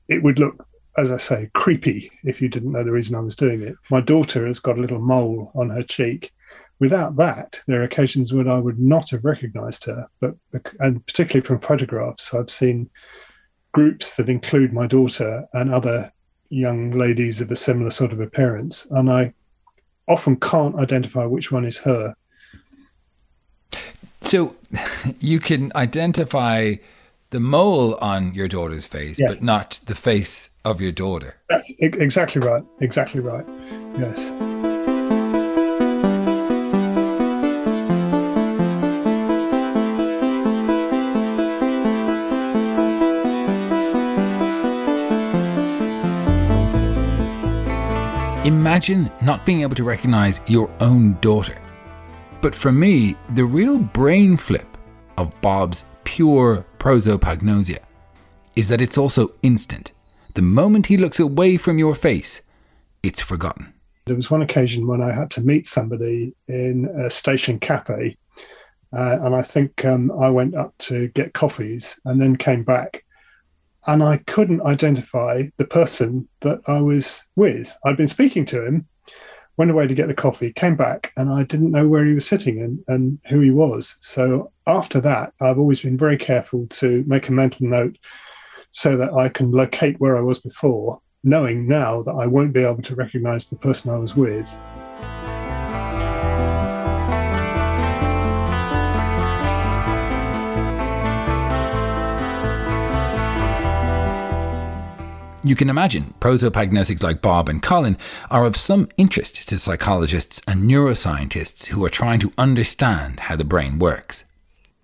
it 0.07 0.21
would 0.21 0.39
look, 0.39 0.67
as 0.97 1.11
I 1.11 1.17
say, 1.17 1.49
creepy 1.53 2.11
if 2.23 2.41
you 2.41 2.49
didn't 2.49 2.71
know 2.71 2.83
the 2.83 2.91
reason 2.91 3.15
I 3.15 3.21
was 3.21 3.35
doing 3.35 3.61
it. 3.61 3.75
My 3.89 4.01
daughter 4.01 4.45
has 4.45 4.59
got 4.59 4.77
a 4.77 4.81
little 4.81 4.99
mole 4.99 5.51
on 5.55 5.69
her 5.69 5.83
cheek. 5.83 6.31
Without 6.79 7.17
that, 7.17 7.59
there 7.67 7.81
are 7.81 7.83
occasions 7.83 8.31
when 8.31 8.47
I 8.47 8.57
would 8.57 8.79
not 8.79 9.09
have 9.09 9.25
recognized 9.25 9.83
her, 9.85 10.07
but 10.21 10.35
and 10.79 11.05
particularly 11.05 11.45
from 11.45 11.59
photographs, 11.59 12.33
I've 12.33 12.49
seen 12.49 12.89
groups 13.73 14.15
that 14.15 14.29
include 14.29 14.73
my 14.73 14.87
daughter 14.87 15.45
and 15.53 15.73
other 15.73 16.11
young 16.49 16.91
ladies 16.91 17.41
of 17.41 17.51
a 17.51 17.55
similar 17.55 17.91
sort 17.91 18.13
of 18.13 18.21
appearance, 18.21 18.85
and 18.91 19.11
I 19.11 19.33
often 20.07 20.37
can't 20.37 20.75
identify 20.75 21.25
which 21.25 21.51
one 21.51 21.65
is 21.65 21.77
her. 21.79 22.15
So 24.21 24.55
you 25.19 25.39
can 25.39 25.71
identify 25.75 26.75
the 27.31 27.39
mole 27.39 27.95
on 27.95 28.33
your 28.33 28.47
daughter's 28.47 28.85
face, 28.85 29.19
yes. 29.19 29.29
but 29.29 29.41
not 29.41 29.81
the 29.85 29.95
face 29.95 30.49
of 30.65 30.81
your 30.81 30.91
daughter. 30.91 31.35
That's 31.49 31.71
exactly 31.79 32.41
right. 32.41 32.63
Exactly 32.79 33.19
right. 33.19 33.45
Yes. 33.97 34.31
Imagine 48.79 49.11
not 49.21 49.45
being 49.45 49.59
able 49.59 49.75
to 49.75 49.83
recognize 49.83 50.39
your 50.47 50.69
own 50.79 51.15
daughter. 51.19 51.61
But 52.39 52.55
for 52.55 52.71
me, 52.71 53.17
the 53.31 53.43
real 53.43 53.77
brain 53.77 54.37
flip 54.37 54.77
of 55.17 55.33
Bob's 55.41 55.83
pure 56.05 56.65
prosopagnosia 56.77 57.79
is 58.55 58.69
that 58.69 58.79
it's 58.79 58.97
also 58.97 59.33
instant. 59.43 59.91
The 60.33 60.43
moment 60.43 60.85
he 60.85 60.95
looks 60.95 61.19
away 61.19 61.57
from 61.57 61.77
your 61.77 61.93
face, 61.93 62.39
it's 63.03 63.19
forgotten. 63.19 63.73
There 64.05 64.15
was 64.15 64.31
one 64.31 64.43
occasion 64.43 64.87
when 64.87 65.01
I 65.01 65.11
had 65.11 65.29
to 65.31 65.41
meet 65.41 65.65
somebody 65.65 66.33
in 66.47 66.85
a 66.85 67.09
station 67.09 67.59
cafe, 67.59 68.15
uh, 68.93 69.17
and 69.23 69.35
I 69.35 69.41
think 69.41 69.83
um, 69.83 70.09
I 70.09 70.29
went 70.29 70.55
up 70.55 70.73
to 70.87 71.09
get 71.09 71.33
coffees 71.33 71.99
and 72.05 72.21
then 72.21 72.37
came 72.37 72.63
back 72.63 73.03
and 73.87 74.03
I 74.03 74.17
couldn't 74.17 74.61
identify 74.61 75.43
the 75.57 75.65
person 75.65 76.27
that 76.41 76.59
I 76.67 76.81
was 76.81 77.25
with. 77.35 77.75
I'd 77.85 77.97
been 77.97 78.07
speaking 78.07 78.45
to 78.47 78.65
him, 78.65 78.87
went 79.57 79.71
away 79.71 79.87
to 79.87 79.93
get 79.93 80.07
the 80.07 80.13
coffee, 80.13 80.53
came 80.53 80.75
back, 80.75 81.11
and 81.17 81.29
I 81.29 81.43
didn't 81.43 81.71
know 81.71 81.87
where 81.87 82.05
he 82.05 82.13
was 82.13 82.27
sitting 82.27 82.61
and, 82.61 82.79
and 82.87 83.19
who 83.27 83.39
he 83.39 83.51
was. 83.51 83.95
So 83.99 84.51
after 84.67 85.01
that, 85.01 85.33
I've 85.41 85.59
always 85.59 85.81
been 85.81 85.97
very 85.97 86.17
careful 86.17 86.67
to 86.67 87.03
make 87.07 87.27
a 87.27 87.33
mental 87.33 87.67
note 87.67 87.97
so 88.71 88.97
that 88.97 89.13
I 89.13 89.29
can 89.29 89.51
locate 89.51 89.99
where 89.99 90.17
I 90.17 90.21
was 90.21 90.39
before, 90.39 91.01
knowing 91.23 91.67
now 91.67 92.03
that 92.03 92.13
I 92.13 92.27
won't 92.27 92.53
be 92.53 92.63
able 92.63 92.81
to 92.83 92.95
recognize 92.95 93.49
the 93.49 93.57
person 93.57 93.91
I 93.91 93.97
was 93.97 94.15
with. 94.15 94.49
You 105.41 105.55
can 105.55 105.69
imagine 105.69 106.13
prosopagnosics 106.19 107.01
like 107.01 107.21
Bob 107.21 107.47
and 107.47 107.63
Colin 107.63 107.97
are 108.29 108.43
of 108.43 108.57
some 108.57 108.89
interest 108.97 109.47
to 109.47 109.57
psychologists 109.57 110.41
and 110.45 110.63
neuroscientists 110.63 111.67
who 111.67 111.85
are 111.85 111.89
trying 111.89 112.19
to 112.19 112.33
understand 112.37 113.21
how 113.21 113.37
the 113.37 113.45
brain 113.45 113.79
works. 113.79 114.25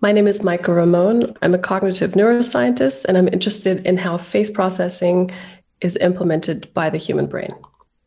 My 0.00 0.12
name 0.12 0.26
is 0.26 0.42
Meike 0.42 0.66
Ramon. 0.66 1.26
I'm 1.42 1.52
a 1.52 1.58
cognitive 1.58 2.12
neuroscientist 2.12 3.04
and 3.04 3.18
I'm 3.18 3.28
interested 3.28 3.84
in 3.84 3.98
how 3.98 4.16
face 4.16 4.48
processing 4.48 5.30
is 5.82 5.98
implemented 5.98 6.72
by 6.72 6.88
the 6.88 6.96
human 6.96 7.26
brain. 7.26 7.54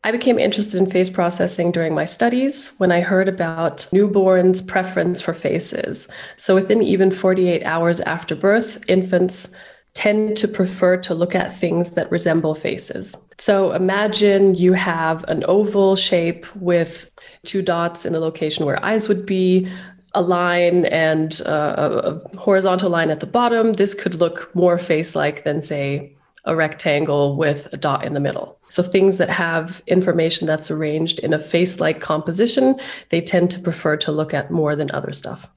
I 0.02 0.10
became 0.10 0.38
interested 0.38 0.78
in 0.78 0.90
face 0.90 1.08
processing 1.08 1.70
during 1.70 1.94
my 1.94 2.04
studies 2.04 2.72
when 2.78 2.90
I 2.90 3.00
heard 3.00 3.28
about 3.28 3.86
newborns' 3.92 4.66
preference 4.66 5.20
for 5.20 5.34
faces. 5.34 6.08
So, 6.36 6.54
within 6.54 6.82
even 6.82 7.10
48 7.12 7.62
hours 7.64 8.00
after 8.00 8.34
birth, 8.34 8.82
infants 8.88 9.54
tend 9.94 10.36
to 10.36 10.48
prefer 10.48 10.96
to 10.96 11.14
look 11.14 11.34
at 11.34 11.56
things 11.56 11.90
that 11.90 12.10
resemble 12.10 12.54
faces. 12.54 13.16
So 13.38 13.72
imagine 13.72 14.54
you 14.54 14.72
have 14.74 15.24
an 15.24 15.44
oval 15.48 15.96
shape 15.96 16.46
with 16.56 17.10
two 17.44 17.62
dots 17.62 18.06
in 18.06 18.12
the 18.12 18.20
location 18.20 18.66
where 18.66 18.84
eyes 18.84 19.08
would 19.08 19.26
be, 19.26 19.70
a 20.12 20.22
line 20.22 20.86
and 20.86 21.40
uh, 21.46 22.18
a 22.32 22.38
horizontal 22.38 22.90
line 22.90 23.10
at 23.10 23.20
the 23.20 23.26
bottom. 23.26 23.74
This 23.74 23.94
could 23.94 24.16
look 24.16 24.54
more 24.54 24.76
face 24.76 25.14
like 25.14 25.44
than, 25.44 25.60
say, 25.60 26.16
a 26.44 26.56
rectangle 26.56 27.36
with 27.36 27.72
a 27.72 27.76
dot 27.76 28.04
in 28.04 28.14
the 28.14 28.20
middle. 28.20 28.58
So 28.70 28.82
things 28.82 29.18
that 29.18 29.30
have 29.30 29.82
information 29.86 30.46
that's 30.46 30.70
arranged 30.70 31.18
in 31.20 31.32
a 31.32 31.38
face 31.38 31.80
like 31.80 32.00
composition, 32.00 32.76
they 33.10 33.20
tend 33.20 33.50
to 33.52 33.60
prefer 33.60 33.96
to 33.98 34.12
look 34.12 34.34
at 34.34 34.50
more 34.50 34.74
than 34.74 34.90
other 34.90 35.12
stuff. 35.12 35.48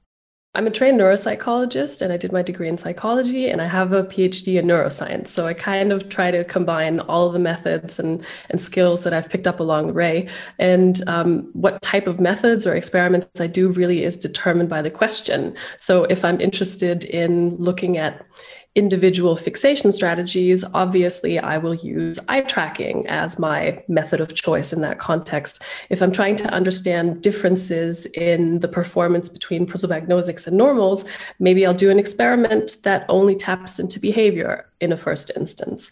I'm 0.56 0.68
a 0.68 0.70
trained 0.70 1.00
neuropsychologist 1.00 2.00
and 2.00 2.12
I 2.12 2.16
did 2.16 2.30
my 2.30 2.40
degree 2.40 2.68
in 2.68 2.78
psychology 2.78 3.50
and 3.50 3.60
I 3.60 3.66
have 3.66 3.92
a 3.92 4.04
PhD 4.04 4.56
in 4.56 4.66
neuroscience. 4.66 5.26
So 5.28 5.48
I 5.48 5.52
kind 5.52 5.90
of 5.90 6.08
try 6.08 6.30
to 6.30 6.44
combine 6.44 7.00
all 7.00 7.30
the 7.30 7.40
methods 7.40 7.98
and, 7.98 8.24
and 8.50 8.60
skills 8.60 9.02
that 9.02 9.12
I've 9.12 9.28
picked 9.28 9.48
up 9.48 9.58
along 9.58 9.88
the 9.88 9.92
way. 9.94 10.28
And 10.60 11.00
um, 11.08 11.50
what 11.54 11.82
type 11.82 12.06
of 12.06 12.20
methods 12.20 12.68
or 12.68 12.76
experiments 12.76 13.40
I 13.40 13.48
do 13.48 13.68
really 13.68 14.04
is 14.04 14.16
determined 14.16 14.68
by 14.68 14.80
the 14.80 14.92
question. 14.92 15.56
So 15.76 16.04
if 16.04 16.24
I'm 16.24 16.40
interested 16.40 17.04
in 17.04 17.56
looking 17.56 17.96
at 17.98 18.24
individual 18.74 19.36
fixation 19.36 19.92
strategies, 19.92 20.64
obviously 20.74 21.38
I 21.38 21.58
will 21.58 21.74
use 21.74 22.18
eye 22.28 22.40
tracking 22.40 23.06
as 23.06 23.38
my 23.38 23.82
method 23.86 24.20
of 24.20 24.34
choice 24.34 24.72
in 24.72 24.80
that 24.80 24.98
context. 24.98 25.62
If 25.90 26.02
I'm 26.02 26.10
trying 26.10 26.36
to 26.36 26.52
understand 26.52 27.22
differences 27.22 28.06
in 28.06 28.60
the 28.60 28.68
performance 28.68 29.28
between 29.28 29.66
prosopagnosics 29.66 30.46
and 30.46 30.56
normals, 30.56 31.08
maybe 31.38 31.64
I'll 31.64 31.74
do 31.74 31.90
an 31.90 32.00
experiment 32.00 32.78
that 32.82 33.06
only 33.08 33.36
taps 33.36 33.78
into 33.78 34.00
behavior 34.00 34.66
in 34.80 34.92
a 34.92 34.96
first 34.96 35.30
instance. 35.36 35.90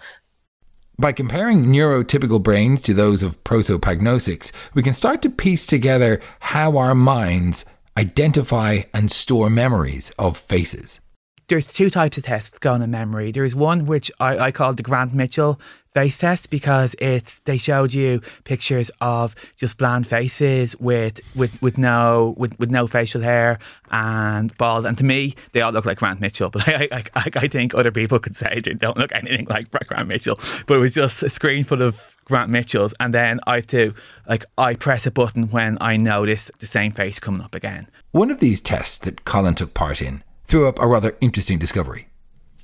By 0.99 1.12
comparing 1.12 1.67
neurotypical 1.67 2.43
brains 2.43 2.83
to 2.83 2.95
those 2.95 3.23
of 3.23 3.43
prosopagnosics, 3.45 4.53
we 4.75 4.83
can 4.83 4.93
start 4.93 5.23
to 5.23 5.31
piece 5.31 5.67
together 5.67 6.21
how 6.41 6.77
our 6.77 6.95
minds 6.95 7.65
identify 7.97 8.83
and 8.93 9.11
store 9.11 9.51
memories 9.51 10.11
of 10.19 10.37
faces 10.37 11.01
there's 11.49 11.67
two 11.67 11.91
types 11.91 12.19
of 12.19 12.25
tests 12.25 12.59
going 12.59 12.83
in 12.83 12.91
memory. 12.91 13.33
There's 13.33 13.55
one 13.55 13.87
which 13.87 14.11
I, 14.21 14.39
I 14.39 14.53
call 14.53 14.75
the 14.75 14.83
Grant 14.83 15.15
Mitchell 15.15 15.61
face 15.93 16.19
test 16.19 16.49
because 16.51 16.97
it's 16.99 17.41
they 17.41 17.59
showed 17.59 17.93
you 17.93 18.21
pictures 18.45 18.91
of 19.01 19.35
just 19.57 19.77
bland 19.77 20.07
faces 20.07 20.79
with 20.81 21.21
with, 21.37 21.61
with 21.61 21.77
no 21.77 22.35
with, 22.39 22.59
with 22.59 22.71
no 22.71 22.87
facial 22.87 23.21
hair 23.21 23.59
and 23.91 24.57
bald 24.57 24.87
and 24.87 24.97
to 24.97 25.05
me 25.05 25.35
they 25.53 25.61
all 25.61 25.73
look 25.73 25.85
like 25.85 25.99
Grant 25.99 26.21
Mitchell 26.21 26.49
but 26.53 26.67
I, 26.67 26.89
I, 26.93 27.31
I 27.37 27.49
think 27.49 27.75
other 27.75 27.91
people 27.91 28.19
could 28.19 28.37
say 28.37 28.61
they 28.65 28.73
don't 28.73 28.97
look 28.97 29.13
anything 29.13 29.47
like 29.51 29.71
Grant 29.87 30.09
Mitchell 30.09 30.39
but 30.67 30.77
it 30.77 30.81
was 30.81 30.95
just 30.95 31.23
a 31.23 31.29
screen 31.29 31.65
full 31.65 31.83
of 31.83 32.17
Grant 32.25 32.51
Mitchells 32.51 32.95
and 32.99 33.13
then 33.13 33.41
I 33.47 33.57
have 33.57 33.67
to 33.69 33.95
like 34.27 34.47
I 34.57 34.75
press 34.75 35.07
a 35.07 35.11
button 35.11 35.51
when 35.51 35.77
I 35.81 35.99
notice 35.99 36.51
the 36.59 36.67
same 36.67 36.93
face 36.93 37.19
coming 37.19 37.43
up 37.43 37.55
again. 37.55 37.89
One 38.13 38.31
of 38.31 38.39
these 38.39 38.63
tests 38.63 38.97
that 38.99 39.25
Colin 39.25 39.55
took 39.55 39.75
part 39.75 40.01
in 40.01 40.23
threw 40.52 40.68
up 40.68 40.78
a 40.80 40.87
rather 40.87 41.16
interesting 41.23 41.59
discovery. 41.59 42.09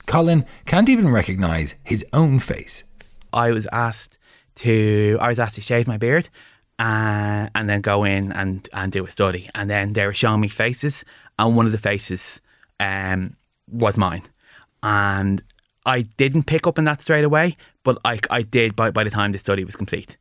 Colin 0.04 0.44
can't 0.66 0.90
even 0.90 1.08
recognize 1.08 1.74
his 1.84 2.04
own 2.12 2.38
face. 2.38 2.84
I 3.32 3.50
was 3.50 3.66
asked 3.72 4.18
to 4.56 5.16
I 5.22 5.28
was 5.28 5.38
asked 5.38 5.54
to 5.54 5.62
shave 5.62 5.88
my 5.88 5.96
beard 5.96 6.28
uh, 6.78 7.48
and 7.54 7.66
then 7.66 7.80
go 7.80 8.04
in 8.04 8.30
and, 8.32 8.68
and 8.74 8.92
do 8.92 9.06
a 9.06 9.10
study. 9.10 9.48
And 9.54 9.70
then 9.70 9.94
they 9.94 10.04
were 10.04 10.12
showing 10.12 10.42
me 10.42 10.48
faces, 10.48 11.02
and 11.38 11.56
one 11.56 11.64
of 11.64 11.72
the 11.72 11.78
faces 11.78 12.42
um, 12.78 13.36
was 13.72 13.96
mine. 13.96 14.24
And 14.82 15.42
I 15.86 16.02
didn't 16.02 16.42
pick 16.42 16.66
up 16.66 16.78
on 16.78 16.84
that 16.84 17.00
straight 17.00 17.24
away, 17.24 17.56
but 17.84 17.96
I, 18.04 18.20
I 18.28 18.42
did 18.42 18.76
by, 18.76 18.90
by 18.90 19.04
the 19.04 19.10
time 19.10 19.32
the 19.32 19.38
study 19.38 19.64
was 19.64 19.76
complete. 19.76 20.18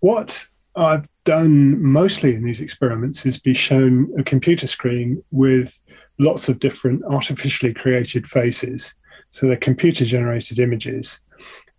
What 0.00 0.48
I've 0.74 1.06
done 1.24 1.82
mostly 1.82 2.34
in 2.34 2.44
these 2.44 2.60
experiments 2.60 3.26
is 3.26 3.38
be 3.38 3.54
shown 3.54 4.12
a 4.18 4.22
computer 4.22 4.66
screen 4.66 5.22
with 5.30 5.82
lots 6.18 6.48
of 6.48 6.60
different 6.60 7.02
artificially 7.04 7.74
created 7.74 8.26
faces. 8.26 8.94
So 9.30 9.46
they're 9.46 9.56
computer 9.56 10.04
generated 10.04 10.58
images. 10.58 11.20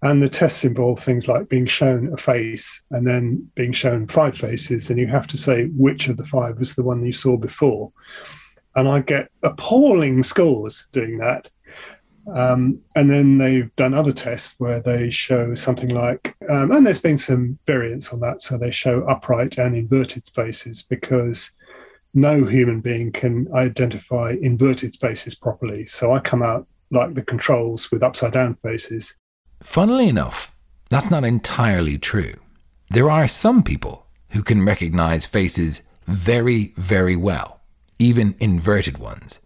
And 0.01 0.21
the 0.21 0.29
tests 0.29 0.65
involve 0.65 0.99
things 0.99 1.27
like 1.27 1.49
being 1.49 1.65
shown 1.65 2.11
a 2.13 2.17
face 2.17 2.83
and 2.91 3.07
then 3.07 3.49
being 3.55 3.71
shown 3.71 4.07
five 4.07 4.37
faces, 4.37 4.89
and 4.89 4.99
you 4.99 5.07
have 5.07 5.25
to 5.27 5.37
say 5.37 5.65
which 5.67 6.07
of 6.07 6.17
the 6.17 6.25
five 6.25 6.59
was 6.59 6.75
the 6.75 6.83
one 6.83 7.03
you 7.03 7.13
saw 7.13 7.37
before. 7.37 7.91
And 8.75 8.87
I 8.87 8.99
get 8.99 9.31
appalling 9.41 10.21
scores 10.21 10.87
doing 10.91 11.17
that. 11.19 11.49
Um, 12.33 12.79
and 12.95 13.09
then 13.09 13.37
they've 13.37 13.73
done 13.75 13.93
other 13.93 14.11
tests 14.11 14.55
where 14.57 14.79
they 14.79 15.09
show 15.09 15.53
something 15.53 15.89
like, 15.89 16.35
um, 16.49 16.71
and 16.71 16.85
there's 16.85 16.99
been 16.99 17.17
some 17.17 17.59
variance 17.67 18.11
on 18.11 18.19
that. 18.21 18.41
So 18.41 18.57
they 18.57 18.71
show 18.71 19.03
upright 19.03 19.57
and 19.57 19.75
inverted 19.75 20.25
spaces 20.25 20.81
because 20.81 21.51
no 22.13 22.45
human 22.45 22.81
being 22.81 23.11
can 23.11 23.47
identify 23.53 24.35
inverted 24.41 24.93
spaces 24.93 25.35
properly. 25.35 25.85
So 25.85 26.13
I 26.13 26.19
come 26.19 26.41
out 26.41 26.67
like 26.91 27.13
the 27.13 27.21
controls 27.21 27.91
with 27.91 28.01
upside 28.01 28.33
down 28.33 28.55
faces. 28.63 29.13
Funnily 29.61 30.07
enough, 30.07 30.55
that's 30.89 31.11
not 31.11 31.25
entirely 31.25 31.97
true. 31.97 32.33
There 32.89 33.09
are 33.09 33.27
some 33.27 33.63
people 33.63 34.07
who 34.29 34.43
can 34.43 34.65
recognize 34.65 35.25
faces 35.25 35.81
very, 36.05 36.73
very 36.77 37.15
well, 37.15 37.61
even 37.99 38.35
inverted 38.39 38.97
ones. 38.97 39.39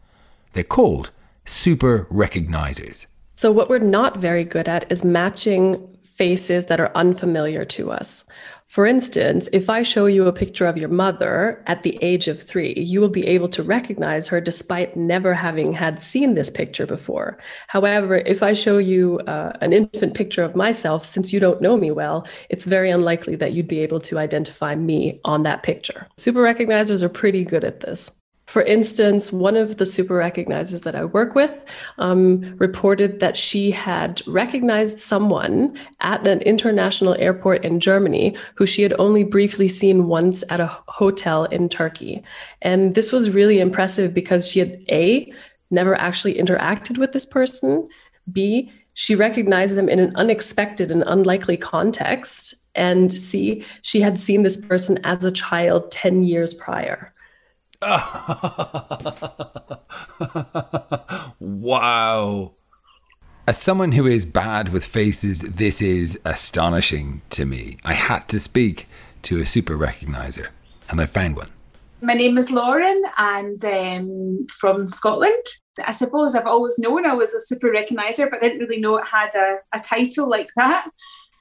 They're 0.53 0.63
called 0.63 1.11
super 1.49 2.07
recognizers. 2.11 3.05
So, 3.35 3.51
what 3.51 3.69
we're 3.69 3.79
not 3.79 4.17
very 4.17 4.43
good 4.43 4.67
at 4.67 4.91
is 4.91 5.03
matching 5.03 5.97
faces 6.03 6.65
that 6.65 6.81
are 6.81 6.91
unfamiliar 6.95 7.63
to 7.63 7.91
us. 7.91 8.25
For 8.67 8.85
instance, 8.85 9.47
if 9.53 9.69
I 9.69 9.81
show 9.81 10.05
you 10.05 10.27
a 10.27 10.33
picture 10.33 10.67
of 10.67 10.77
your 10.77 10.89
mother 10.89 11.63
at 11.65 11.81
the 11.81 11.97
age 12.03 12.27
of 12.27 12.39
three, 12.39 12.73
you 12.75 12.99
will 12.99 13.09
be 13.09 13.25
able 13.25 13.47
to 13.49 13.63
recognize 13.63 14.27
her 14.27 14.41
despite 14.41 14.97
never 14.97 15.33
having 15.33 15.71
had 15.71 16.03
seen 16.03 16.35
this 16.35 16.51
picture 16.51 16.85
before. 16.85 17.39
However, 17.67 18.17
if 18.17 18.43
I 18.43 18.53
show 18.53 18.77
you 18.77 19.19
uh, 19.21 19.53
an 19.61 19.71
infant 19.71 20.13
picture 20.13 20.43
of 20.43 20.55
myself, 20.57 21.05
since 21.05 21.31
you 21.33 21.39
don't 21.39 21.61
know 21.61 21.77
me 21.77 21.89
well, 21.89 22.27
it's 22.49 22.65
very 22.65 22.91
unlikely 22.91 23.37
that 23.37 23.53
you'd 23.53 23.69
be 23.69 23.79
able 23.79 24.01
to 24.01 24.19
identify 24.19 24.75
me 24.75 25.19
on 25.23 25.43
that 25.43 25.63
picture. 25.63 26.05
Super 26.17 26.43
recognizers 26.43 27.01
are 27.01 27.09
pretty 27.09 27.45
good 27.45 27.63
at 27.63 27.79
this. 27.79 28.11
For 28.49 28.63
instance, 28.63 29.31
one 29.31 29.55
of 29.55 29.77
the 29.77 29.85
super 29.85 30.15
recognizers 30.15 30.81
that 30.81 30.95
I 30.95 31.05
work 31.05 31.35
with 31.35 31.63
um, 31.99 32.55
reported 32.57 33.19
that 33.19 33.37
she 33.37 33.69
had 33.69 34.23
recognized 34.25 34.97
someone 34.97 35.77
at 36.01 36.25
an 36.25 36.41
international 36.41 37.13
airport 37.19 37.63
in 37.63 37.79
Germany 37.79 38.35
who 38.55 38.65
she 38.65 38.81
had 38.81 38.95
only 38.97 39.23
briefly 39.23 39.67
seen 39.67 40.07
once 40.07 40.43
at 40.49 40.59
a 40.59 40.65
hotel 40.87 41.43
in 41.45 41.69
Turkey. 41.69 42.23
And 42.63 42.95
this 42.95 43.11
was 43.11 43.29
really 43.29 43.59
impressive 43.59 44.15
because 44.15 44.49
she 44.49 44.57
had 44.57 44.81
A, 44.89 45.31
never 45.69 45.93
actually 45.93 46.33
interacted 46.33 46.97
with 46.97 47.11
this 47.11 47.27
person, 47.27 47.87
B, 48.31 48.71
she 48.95 49.13
recognized 49.13 49.75
them 49.75 49.89
in 49.89 49.99
an 49.99 50.15
unexpected 50.15 50.89
and 50.89 51.03
unlikely 51.05 51.55
context, 51.55 52.55
and 52.73 53.11
C, 53.11 53.63
she 53.83 54.01
had 54.01 54.19
seen 54.19 54.41
this 54.41 54.57
person 54.57 54.97
as 55.03 55.23
a 55.23 55.31
child 55.31 55.91
10 55.91 56.23
years 56.23 56.55
prior. 56.55 57.13
wow. 61.39 62.51
As 63.47 63.57
someone 63.57 63.93
who 63.93 64.05
is 64.05 64.25
bad 64.25 64.67
with 64.69 64.85
faces, 64.85 65.41
this 65.41 65.81
is 65.81 66.19
astonishing 66.25 67.21
to 67.29 67.45
me. 67.45 67.77
I 67.85 67.93
had 67.93 68.27
to 68.29 68.39
speak 68.39 68.87
to 69.21 69.39
a 69.39 69.45
super 69.45 69.77
recognizer, 69.77 70.47
and 70.89 70.99
I 70.99 71.05
found 71.05 71.37
one. 71.37 71.47
My 72.01 72.15
name 72.15 72.37
is 72.37 72.51
Lauren, 72.51 73.01
and 73.17 73.63
um, 73.63 74.45
from 74.59 74.85
Scotland. 74.87 75.43
I 75.85 75.93
suppose 75.93 76.35
I've 76.35 76.47
always 76.47 76.77
known 76.79 77.05
I 77.05 77.13
was 77.13 77.33
a 77.33 77.39
super 77.39 77.69
recognizer, 77.69 78.29
but 78.29 78.43
I 78.43 78.49
didn't 78.49 78.67
really 78.67 78.81
know 78.81 78.97
it 78.97 79.05
had 79.05 79.33
a, 79.35 79.59
a 79.73 79.79
title 79.79 80.27
like 80.27 80.49
that. 80.57 80.89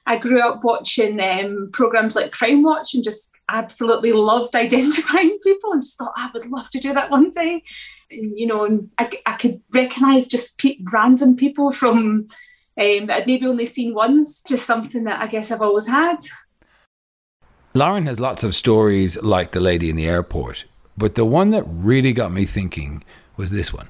I 0.05 0.17
grew 0.17 0.41
up 0.41 0.63
watching 0.63 1.19
um, 1.19 1.69
programs 1.73 2.15
like 2.15 2.31
Crime 2.31 2.63
Watch 2.63 2.93
and 2.93 3.03
just 3.03 3.29
absolutely 3.49 4.13
loved 4.13 4.55
identifying 4.55 5.37
people 5.43 5.71
and 5.71 5.81
just 5.81 5.97
thought 5.97 6.13
I 6.15 6.29
would 6.33 6.45
love 6.45 6.69
to 6.71 6.79
do 6.79 6.93
that 6.93 7.09
one 7.09 7.29
day. 7.31 7.63
And, 8.11 8.37
you 8.37 8.47
know, 8.47 8.87
I, 8.97 9.09
I 9.25 9.33
could 9.33 9.61
recognize 9.73 10.27
just 10.27 10.57
pe- 10.57 10.79
random 10.91 11.35
people 11.35 11.71
from 11.71 12.27
um, 12.79 13.05
that 13.07 13.11
I'd 13.11 13.27
maybe 13.27 13.45
only 13.45 13.65
seen 13.65 13.93
once, 13.93 14.41
just 14.41 14.65
something 14.65 15.03
that 15.03 15.21
I 15.21 15.27
guess 15.27 15.51
I've 15.51 15.61
always 15.61 15.87
had. 15.87 16.17
Lauren 17.73 18.07
has 18.07 18.19
lots 18.19 18.43
of 18.43 18.55
stories 18.55 19.21
like 19.21 19.51
the 19.51 19.59
lady 19.59 19.89
in 19.89 19.95
the 19.95 20.07
airport, 20.07 20.65
but 20.97 21.15
the 21.15 21.25
one 21.25 21.51
that 21.51 21.63
really 21.67 22.13
got 22.13 22.31
me 22.31 22.45
thinking 22.45 23.03
was 23.37 23.51
this 23.51 23.73
one. 23.73 23.89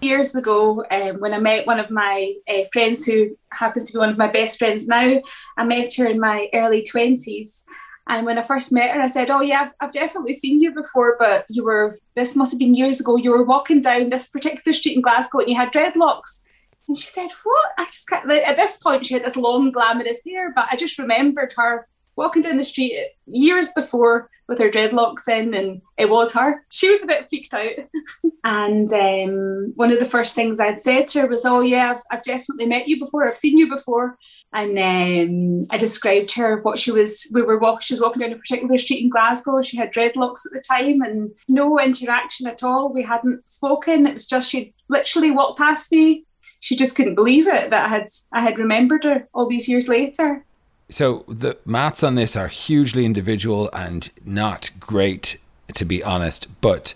Years 0.00 0.34
ago, 0.34 0.84
um, 0.90 1.18
when 1.18 1.34
I 1.34 1.38
met 1.38 1.66
one 1.66 1.80
of 1.80 1.90
my 1.90 2.34
uh, 2.48 2.62
friends 2.72 3.04
who 3.04 3.36
happens 3.52 3.86
to 3.86 3.94
be 3.94 3.98
one 3.98 4.10
of 4.10 4.16
my 4.16 4.30
best 4.30 4.58
friends 4.58 4.86
now, 4.86 5.20
I 5.56 5.64
met 5.64 5.94
her 5.96 6.06
in 6.06 6.20
my 6.20 6.48
early 6.54 6.82
20s 6.82 7.64
and 8.08 8.24
when 8.24 8.38
I 8.38 8.42
first 8.42 8.72
met 8.72 8.90
her, 8.90 9.00
I 9.00 9.06
said, 9.06 9.30
Oh, 9.30 9.42
yeah, 9.42 9.62
I've, 9.62 9.72
I've, 9.80 9.92
definitely 9.92 10.32
seen 10.32 10.60
you 10.60 10.72
before, 10.72 11.16
but 11.18 11.44
you 11.48 11.62
were, 11.62 11.98
this 12.14 12.34
must 12.34 12.52
have 12.52 12.58
been 12.58 12.74
years 12.74 13.00
ago. 13.00 13.16
You 13.16 13.30
were 13.30 13.44
walking 13.44 13.82
down 13.82 14.08
this 14.08 14.28
particular 14.28 14.72
street 14.72 14.96
in 14.96 15.02
Glasgow 15.02 15.40
and 15.40 15.48
you 15.48 15.56
had 15.56 15.72
dreadlocks. 15.72 16.42
And 16.88 16.96
she 16.96 17.06
said, 17.06 17.28
What? 17.44 17.70
I 17.78 17.84
just 17.84 18.08
can't, 18.08 18.30
at 18.30 18.56
this 18.56 18.78
point, 18.78 19.04
she 19.04 19.14
had 19.14 19.24
this 19.24 19.36
long, 19.36 19.70
glamorous 19.70 20.22
hair, 20.26 20.52
but 20.54 20.68
I 20.70 20.76
just 20.76 20.98
remembered 20.98 21.52
her 21.56 21.86
walking 22.18 22.42
down 22.42 22.56
the 22.56 22.64
street 22.64 22.98
years 23.26 23.72
before 23.72 24.28
with 24.48 24.58
her 24.58 24.70
dreadlocks 24.70 25.28
in, 25.28 25.54
and 25.54 25.80
it 25.96 26.08
was 26.08 26.34
her. 26.34 26.64
She 26.70 26.90
was 26.90 27.02
a 27.02 27.06
bit 27.06 27.28
freaked 27.28 27.54
out. 27.54 27.72
and 28.44 28.92
um, 28.92 29.72
one 29.76 29.92
of 29.92 30.00
the 30.00 30.06
first 30.06 30.34
things 30.34 30.58
I'd 30.58 30.80
said 30.80 31.06
to 31.08 31.20
her 31.22 31.26
was, 31.28 31.44
Oh, 31.44 31.60
yeah, 31.60 31.92
I've, 31.92 32.02
I've 32.10 32.22
definitely 32.24 32.66
met 32.66 32.88
you 32.88 32.98
before. 32.98 33.26
I've 33.26 33.36
seen 33.36 33.56
you 33.56 33.68
before. 33.68 34.18
And 34.52 34.78
um, 34.78 35.66
I 35.70 35.76
described 35.76 36.30
to 36.30 36.40
her 36.40 36.62
what 36.62 36.78
she 36.78 36.90
was. 36.90 37.30
We 37.34 37.42
were 37.42 37.58
walking. 37.58 37.82
She 37.82 37.94
was 37.94 38.00
walking 38.00 38.22
down 38.22 38.32
a 38.32 38.36
particular 38.36 38.78
street 38.78 39.02
in 39.02 39.10
Glasgow. 39.10 39.60
She 39.60 39.76
had 39.76 39.92
dreadlocks 39.92 40.46
at 40.46 40.52
the 40.52 40.62
time, 40.66 41.02
and 41.02 41.30
no 41.50 41.78
interaction 41.78 42.46
at 42.46 42.62
all. 42.62 42.90
We 42.90 43.02
hadn't 43.02 43.46
spoken. 43.46 44.06
It 44.06 44.14
was 44.14 44.26
just 44.26 44.50
she'd 44.50 44.72
literally 44.88 45.30
walked 45.30 45.58
past 45.58 45.92
me. 45.92 46.24
She 46.60 46.76
just 46.76 46.96
couldn't 46.96 47.14
believe 47.14 47.46
it 47.46 47.68
that 47.70 47.84
I 47.84 47.88
had 47.88 48.06
I 48.32 48.40
had 48.40 48.58
remembered 48.58 49.04
her 49.04 49.28
all 49.34 49.46
these 49.46 49.68
years 49.68 49.86
later. 49.86 50.46
So 50.90 51.24
the 51.28 51.58
maths 51.64 52.02
on 52.02 52.14
this 52.14 52.36
are 52.36 52.48
hugely 52.48 53.04
individual 53.04 53.68
and 53.72 54.08
not 54.24 54.70
great, 54.80 55.38
to 55.74 55.84
be 55.84 56.02
honest. 56.02 56.48
But 56.60 56.94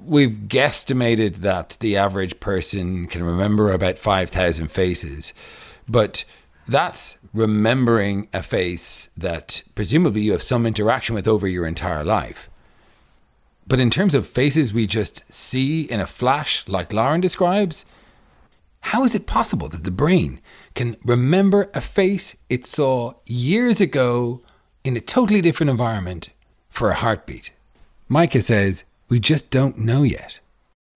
we've 0.00 0.48
guesstimated 0.48 1.36
that 1.36 1.76
the 1.80 1.96
average 1.96 2.40
person 2.40 3.06
can 3.06 3.22
remember 3.22 3.72
about 3.72 3.98
five 3.98 4.30
thousand 4.30 4.70
faces, 4.70 5.32
but 5.88 6.24
that's 6.66 7.18
remembering 7.32 8.28
a 8.32 8.42
face 8.42 9.08
that 9.16 9.62
presumably 9.74 10.22
you 10.22 10.32
have 10.32 10.42
some 10.42 10.66
interaction 10.66 11.14
with 11.14 11.28
over 11.28 11.46
your 11.46 11.66
entire 11.66 12.04
life. 12.04 12.48
But 13.66 13.80
in 13.80 13.90
terms 13.90 14.14
of 14.14 14.26
faces 14.26 14.72
we 14.72 14.86
just 14.86 15.32
see 15.32 15.82
in 15.82 16.00
a 16.00 16.06
flash, 16.06 16.66
like 16.68 16.92
Lauren 16.92 17.20
describes, 17.20 17.86
how 18.84 19.02
is 19.02 19.14
it 19.14 19.26
possible 19.26 19.66
that 19.68 19.82
the 19.82 19.90
brain 19.90 20.40
can 20.74 20.94
remember 21.04 21.70
a 21.72 21.80
face 21.80 22.36
it 22.50 22.66
saw 22.66 23.14
years 23.24 23.80
ago 23.80 24.42
in 24.84 24.94
a 24.94 25.00
totally 25.00 25.40
different 25.40 25.70
environment 25.70 26.28
for 26.68 26.90
a 26.90 26.94
heartbeat? 26.94 27.50
Meike 28.10 28.42
says, 28.42 28.84
we 29.08 29.18
just 29.18 29.50
don't 29.50 29.78
know 29.78 30.02
yet. 30.02 30.38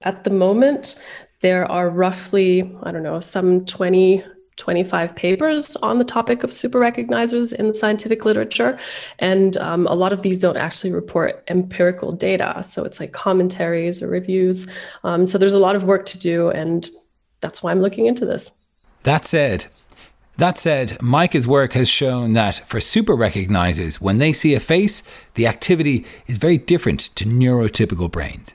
At 0.02 0.24
the 0.24 0.30
moment, 0.30 1.02
there 1.40 1.64
are 1.70 1.88
roughly, 1.88 2.70
I 2.82 2.92
don't 2.92 3.02
know, 3.02 3.20
some 3.20 3.64
20 3.64 4.22
25 4.58 5.14
papers 5.14 5.76
on 5.76 5.98
the 5.98 6.04
topic 6.04 6.42
of 6.42 6.52
super 6.52 6.80
recognizers 6.80 7.52
in 7.52 7.68
the 7.68 7.74
scientific 7.74 8.24
literature. 8.24 8.76
And 9.20 9.56
um, 9.58 9.86
a 9.86 9.94
lot 9.94 10.12
of 10.12 10.22
these 10.22 10.40
don't 10.40 10.56
actually 10.56 10.90
report 10.90 11.44
empirical 11.46 12.10
data. 12.10 12.64
So 12.66 12.82
it's 12.82 12.98
like 12.98 13.12
commentaries 13.12 14.02
or 14.02 14.08
reviews. 14.08 14.66
Um, 15.04 15.26
so 15.26 15.38
there's 15.38 15.52
a 15.52 15.60
lot 15.60 15.76
of 15.76 15.84
work 15.84 16.06
to 16.06 16.18
do. 16.18 16.50
And 16.50 16.90
that's 17.40 17.62
why 17.62 17.70
I'm 17.70 17.82
looking 17.82 18.06
into 18.06 18.24
this. 18.24 18.50
That 19.04 19.24
said, 19.24 19.66
that 20.38 20.56
said, 20.56 21.02
Meike's 21.02 21.48
work 21.48 21.72
has 21.72 21.88
shown 21.88 22.34
that 22.34 22.56
for 22.66 22.80
super 22.80 23.16
recognizers, 23.16 24.00
when 24.00 24.18
they 24.18 24.32
see 24.32 24.54
a 24.54 24.60
face, 24.60 25.02
the 25.34 25.48
activity 25.48 26.06
is 26.28 26.38
very 26.38 26.58
different 26.58 27.00
to 27.16 27.24
neurotypical 27.24 28.08
brains. 28.08 28.54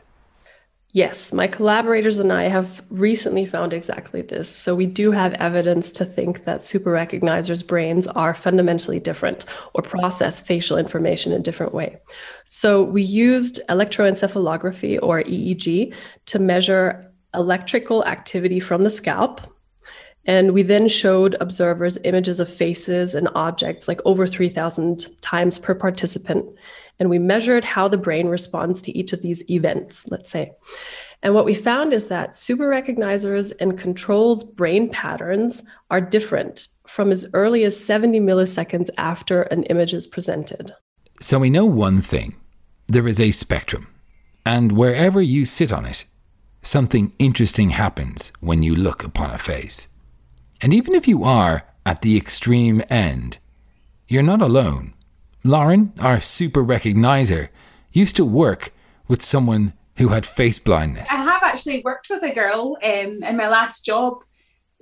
Yes, 0.93 1.33
my 1.33 1.47
collaborators 1.47 2.19
and 2.19 2.31
I 2.31 2.43
have 2.43 2.83
recently 2.89 3.47
found 3.47 3.73
exactly 3.73 4.21
this. 4.21 4.47
So 4.47 4.75
we 4.75 4.85
do 4.85 5.11
have 5.11 5.33
evidence 5.33 5.91
to 5.93 6.05
think 6.05 6.45
that 6.45 6.63
super 6.63 6.91
recognizers' 6.91 7.65
brains 7.65 8.05
are 8.05 8.35
fundamentally 8.35 8.99
different 8.99 9.43
or 9.73 9.81
process 9.81 10.39
facial 10.39 10.77
information 10.77 11.33
in 11.33 11.39
a 11.39 11.43
different 11.43 11.73
way. 11.73 11.97
So 12.45 12.83
we 12.83 13.01
used 13.01 13.59
electroencephalography 13.69 14.99
or 15.01 15.23
EEG 15.23 15.95
to 16.27 16.39
measure 16.39 17.11
electrical 17.33 18.05
activity 18.05 18.59
from 18.59 18.83
the 18.83 18.89
scalp. 18.89 19.41
And 20.25 20.53
we 20.53 20.63
then 20.63 20.87
showed 20.87 21.35
observers 21.41 21.97
images 22.05 22.39
of 22.39 22.47
faces 22.47 23.13
and 23.13 23.27
objects 23.35 23.87
like 23.87 23.99
over 24.05 24.25
3,000 24.25 25.05
times 25.21 25.59
per 25.59 25.75
participant 25.75 26.45
and 26.99 27.09
we 27.09 27.19
measured 27.19 27.63
how 27.63 27.87
the 27.87 27.97
brain 27.97 28.27
responds 28.27 28.81
to 28.81 28.97
each 28.97 29.13
of 29.13 29.21
these 29.21 29.43
events, 29.49 30.07
let's 30.09 30.29
say. 30.29 30.51
And 31.21 31.33
what 31.33 31.45
we 31.45 31.53
found 31.53 31.93
is 31.93 32.07
that 32.07 32.35
super 32.35 32.69
recognizers 32.69 33.53
and 33.59 33.77
controls 33.77 34.43
brain 34.43 34.89
patterns 34.89 35.63
are 35.89 36.01
different 36.01 36.67
from 36.87 37.11
as 37.11 37.29
early 37.33 37.63
as 37.63 37.83
70 37.83 38.19
milliseconds 38.19 38.89
after 38.97 39.43
an 39.43 39.63
image 39.63 39.93
is 39.93 40.05
presented. 40.05 40.73
So 41.19 41.39
we 41.39 41.49
know 41.49 41.65
one 41.65 42.01
thing 42.01 42.35
there 42.87 43.07
is 43.07 43.19
a 43.19 43.31
spectrum, 43.31 43.87
and 44.45 44.73
wherever 44.73 45.21
you 45.21 45.45
sit 45.45 45.71
on 45.71 45.85
it, 45.85 46.03
something 46.63 47.13
interesting 47.19 47.71
happens 47.71 48.31
when 48.39 48.63
you 48.63 48.73
look 48.73 49.03
upon 49.03 49.31
a 49.31 49.37
face. 49.37 49.87
And 50.61 50.73
even 50.73 50.95
if 50.95 51.07
you 51.07 51.23
are 51.23 51.63
at 51.85 52.01
the 52.01 52.17
extreme 52.17 52.81
end, 52.89 53.37
you're 54.07 54.23
not 54.23 54.41
alone. 54.41 54.93
Lauren, 55.43 55.93
our 56.01 56.21
super 56.21 56.63
recognizer, 56.63 57.49
used 57.91 58.15
to 58.15 58.25
work 58.25 58.73
with 59.07 59.21
someone 59.21 59.73
who 59.97 60.07
had 60.07 60.25
face 60.25 60.57
blindness. 60.57 61.11
I 61.11 61.23
have 61.23 61.43
actually 61.43 61.81
worked 61.83 62.09
with 62.09 62.23
a 62.23 62.33
girl 62.33 62.77
um, 62.81 63.21
in 63.23 63.37
my 63.37 63.47
last 63.49 63.85
job. 63.85 64.23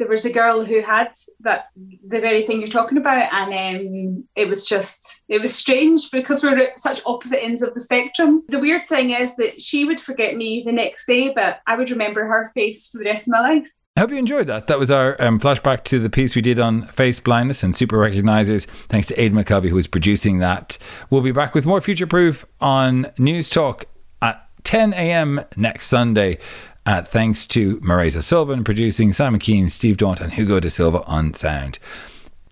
There 0.01 0.09
was 0.09 0.25
a 0.25 0.31
girl 0.31 0.65
who 0.65 0.81
had 0.81 1.13
that 1.41 1.67
the 1.75 2.19
very 2.19 2.41
thing 2.41 2.59
you're 2.59 2.67
talking 2.67 2.97
about, 2.97 3.31
and 3.31 3.53
um, 3.53 4.27
it 4.35 4.47
was 4.47 4.65
just 4.65 5.23
it 5.29 5.39
was 5.39 5.53
strange 5.53 6.09
because 6.09 6.41
we 6.41 6.49
we're 6.49 6.57
at 6.57 6.79
such 6.79 7.01
opposite 7.05 7.43
ends 7.43 7.61
of 7.61 7.75
the 7.75 7.81
spectrum. 7.81 8.43
The 8.49 8.57
weird 8.57 8.89
thing 8.89 9.11
is 9.11 9.35
that 9.35 9.61
she 9.61 9.85
would 9.85 10.01
forget 10.01 10.35
me 10.35 10.63
the 10.65 10.71
next 10.71 11.05
day, 11.05 11.31
but 11.31 11.59
I 11.67 11.75
would 11.75 11.91
remember 11.91 12.25
her 12.25 12.51
face 12.55 12.87
for 12.87 12.97
the 12.97 13.05
rest 13.05 13.27
of 13.27 13.33
my 13.33 13.41
life. 13.41 13.67
I 13.95 13.99
hope 13.99 14.09
you 14.09 14.17
enjoyed 14.17 14.47
that. 14.47 14.65
That 14.65 14.79
was 14.79 14.89
our 14.89 15.21
um, 15.21 15.39
flashback 15.39 15.83
to 15.83 15.99
the 15.99 16.09
piece 16.09 16.35
we 16.35 16.41
did 16.41 16.57
on 16.57 16.87
face 16.87 17.19
blindness 17.19 17.61
and 17.61 17.75
super 17.75 17.97
recognizers. 17.97 18.65
Thanks 18.89 19.05
to 19.09 19.21
Aidan 19.21 19.37
McCovey, 19.37 19.69
who 19.69 19.75
was 19.75 19.85
producing 19.85 20.39
that. 20.39 20.79
We'll 21.11 21.21
be 21.21 21.31
back 21.31 21.53
with 21.53 21.67
more 21.67 21.79
Future 21.79 22.07
Proof 22.07 22.43
on 22.59 23.03
Newstalk 23.19 23.83
at 24.19 24.47
10 24.63 24.93
a.m. 24.93 25.41
next 25.55 25.85
Sunday. 25.87 26.39
Uh, 26.85 27.01
thanks 27.03 27.45
to 27.47 27.77
Marisa 27.81 28.23
Sullivan 28.23 28.63
producing, 28.63 29.13
Simon 29.13 29.39
Keane, 29.39 29.69
Steve 29.69 29.97
Daunt, 29.97 30.19
and 30.19 30.33
Hugo 30.33 30.59
De 30.59 30.69
Silva 30.69 31.03
on 31.05 31.33
sound. 31.33 31.77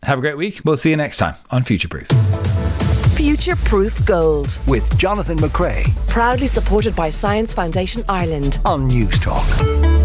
Have 0.03 0.19
a 0.19 0.21
great 0.21 0.37
week. 0.37 0.61
We'll 0.63 0.77
see 0.77 0.91
you 0.91 0.97
next 0.97 1.17
time 1.17 1.35
on 1.51 1.63
Future 1.63 1.87
Proof. 1.87 2.07
Future 3.15 3.55
Proof 3.57 4.05
Gold. 4.05 4.59
With 4.65 4.97
Jonathan 4.97 5.37
McCrea 5.39 5.83
Proudly 6.07 6.47
supported 6.47 6.95
by 6.95 7.09
Science 7.09 7.53
Foundation 7.53 8.03
Ireland. 8.07 8.59
on 8.65 8.89
Newstalk. 8.89 9.98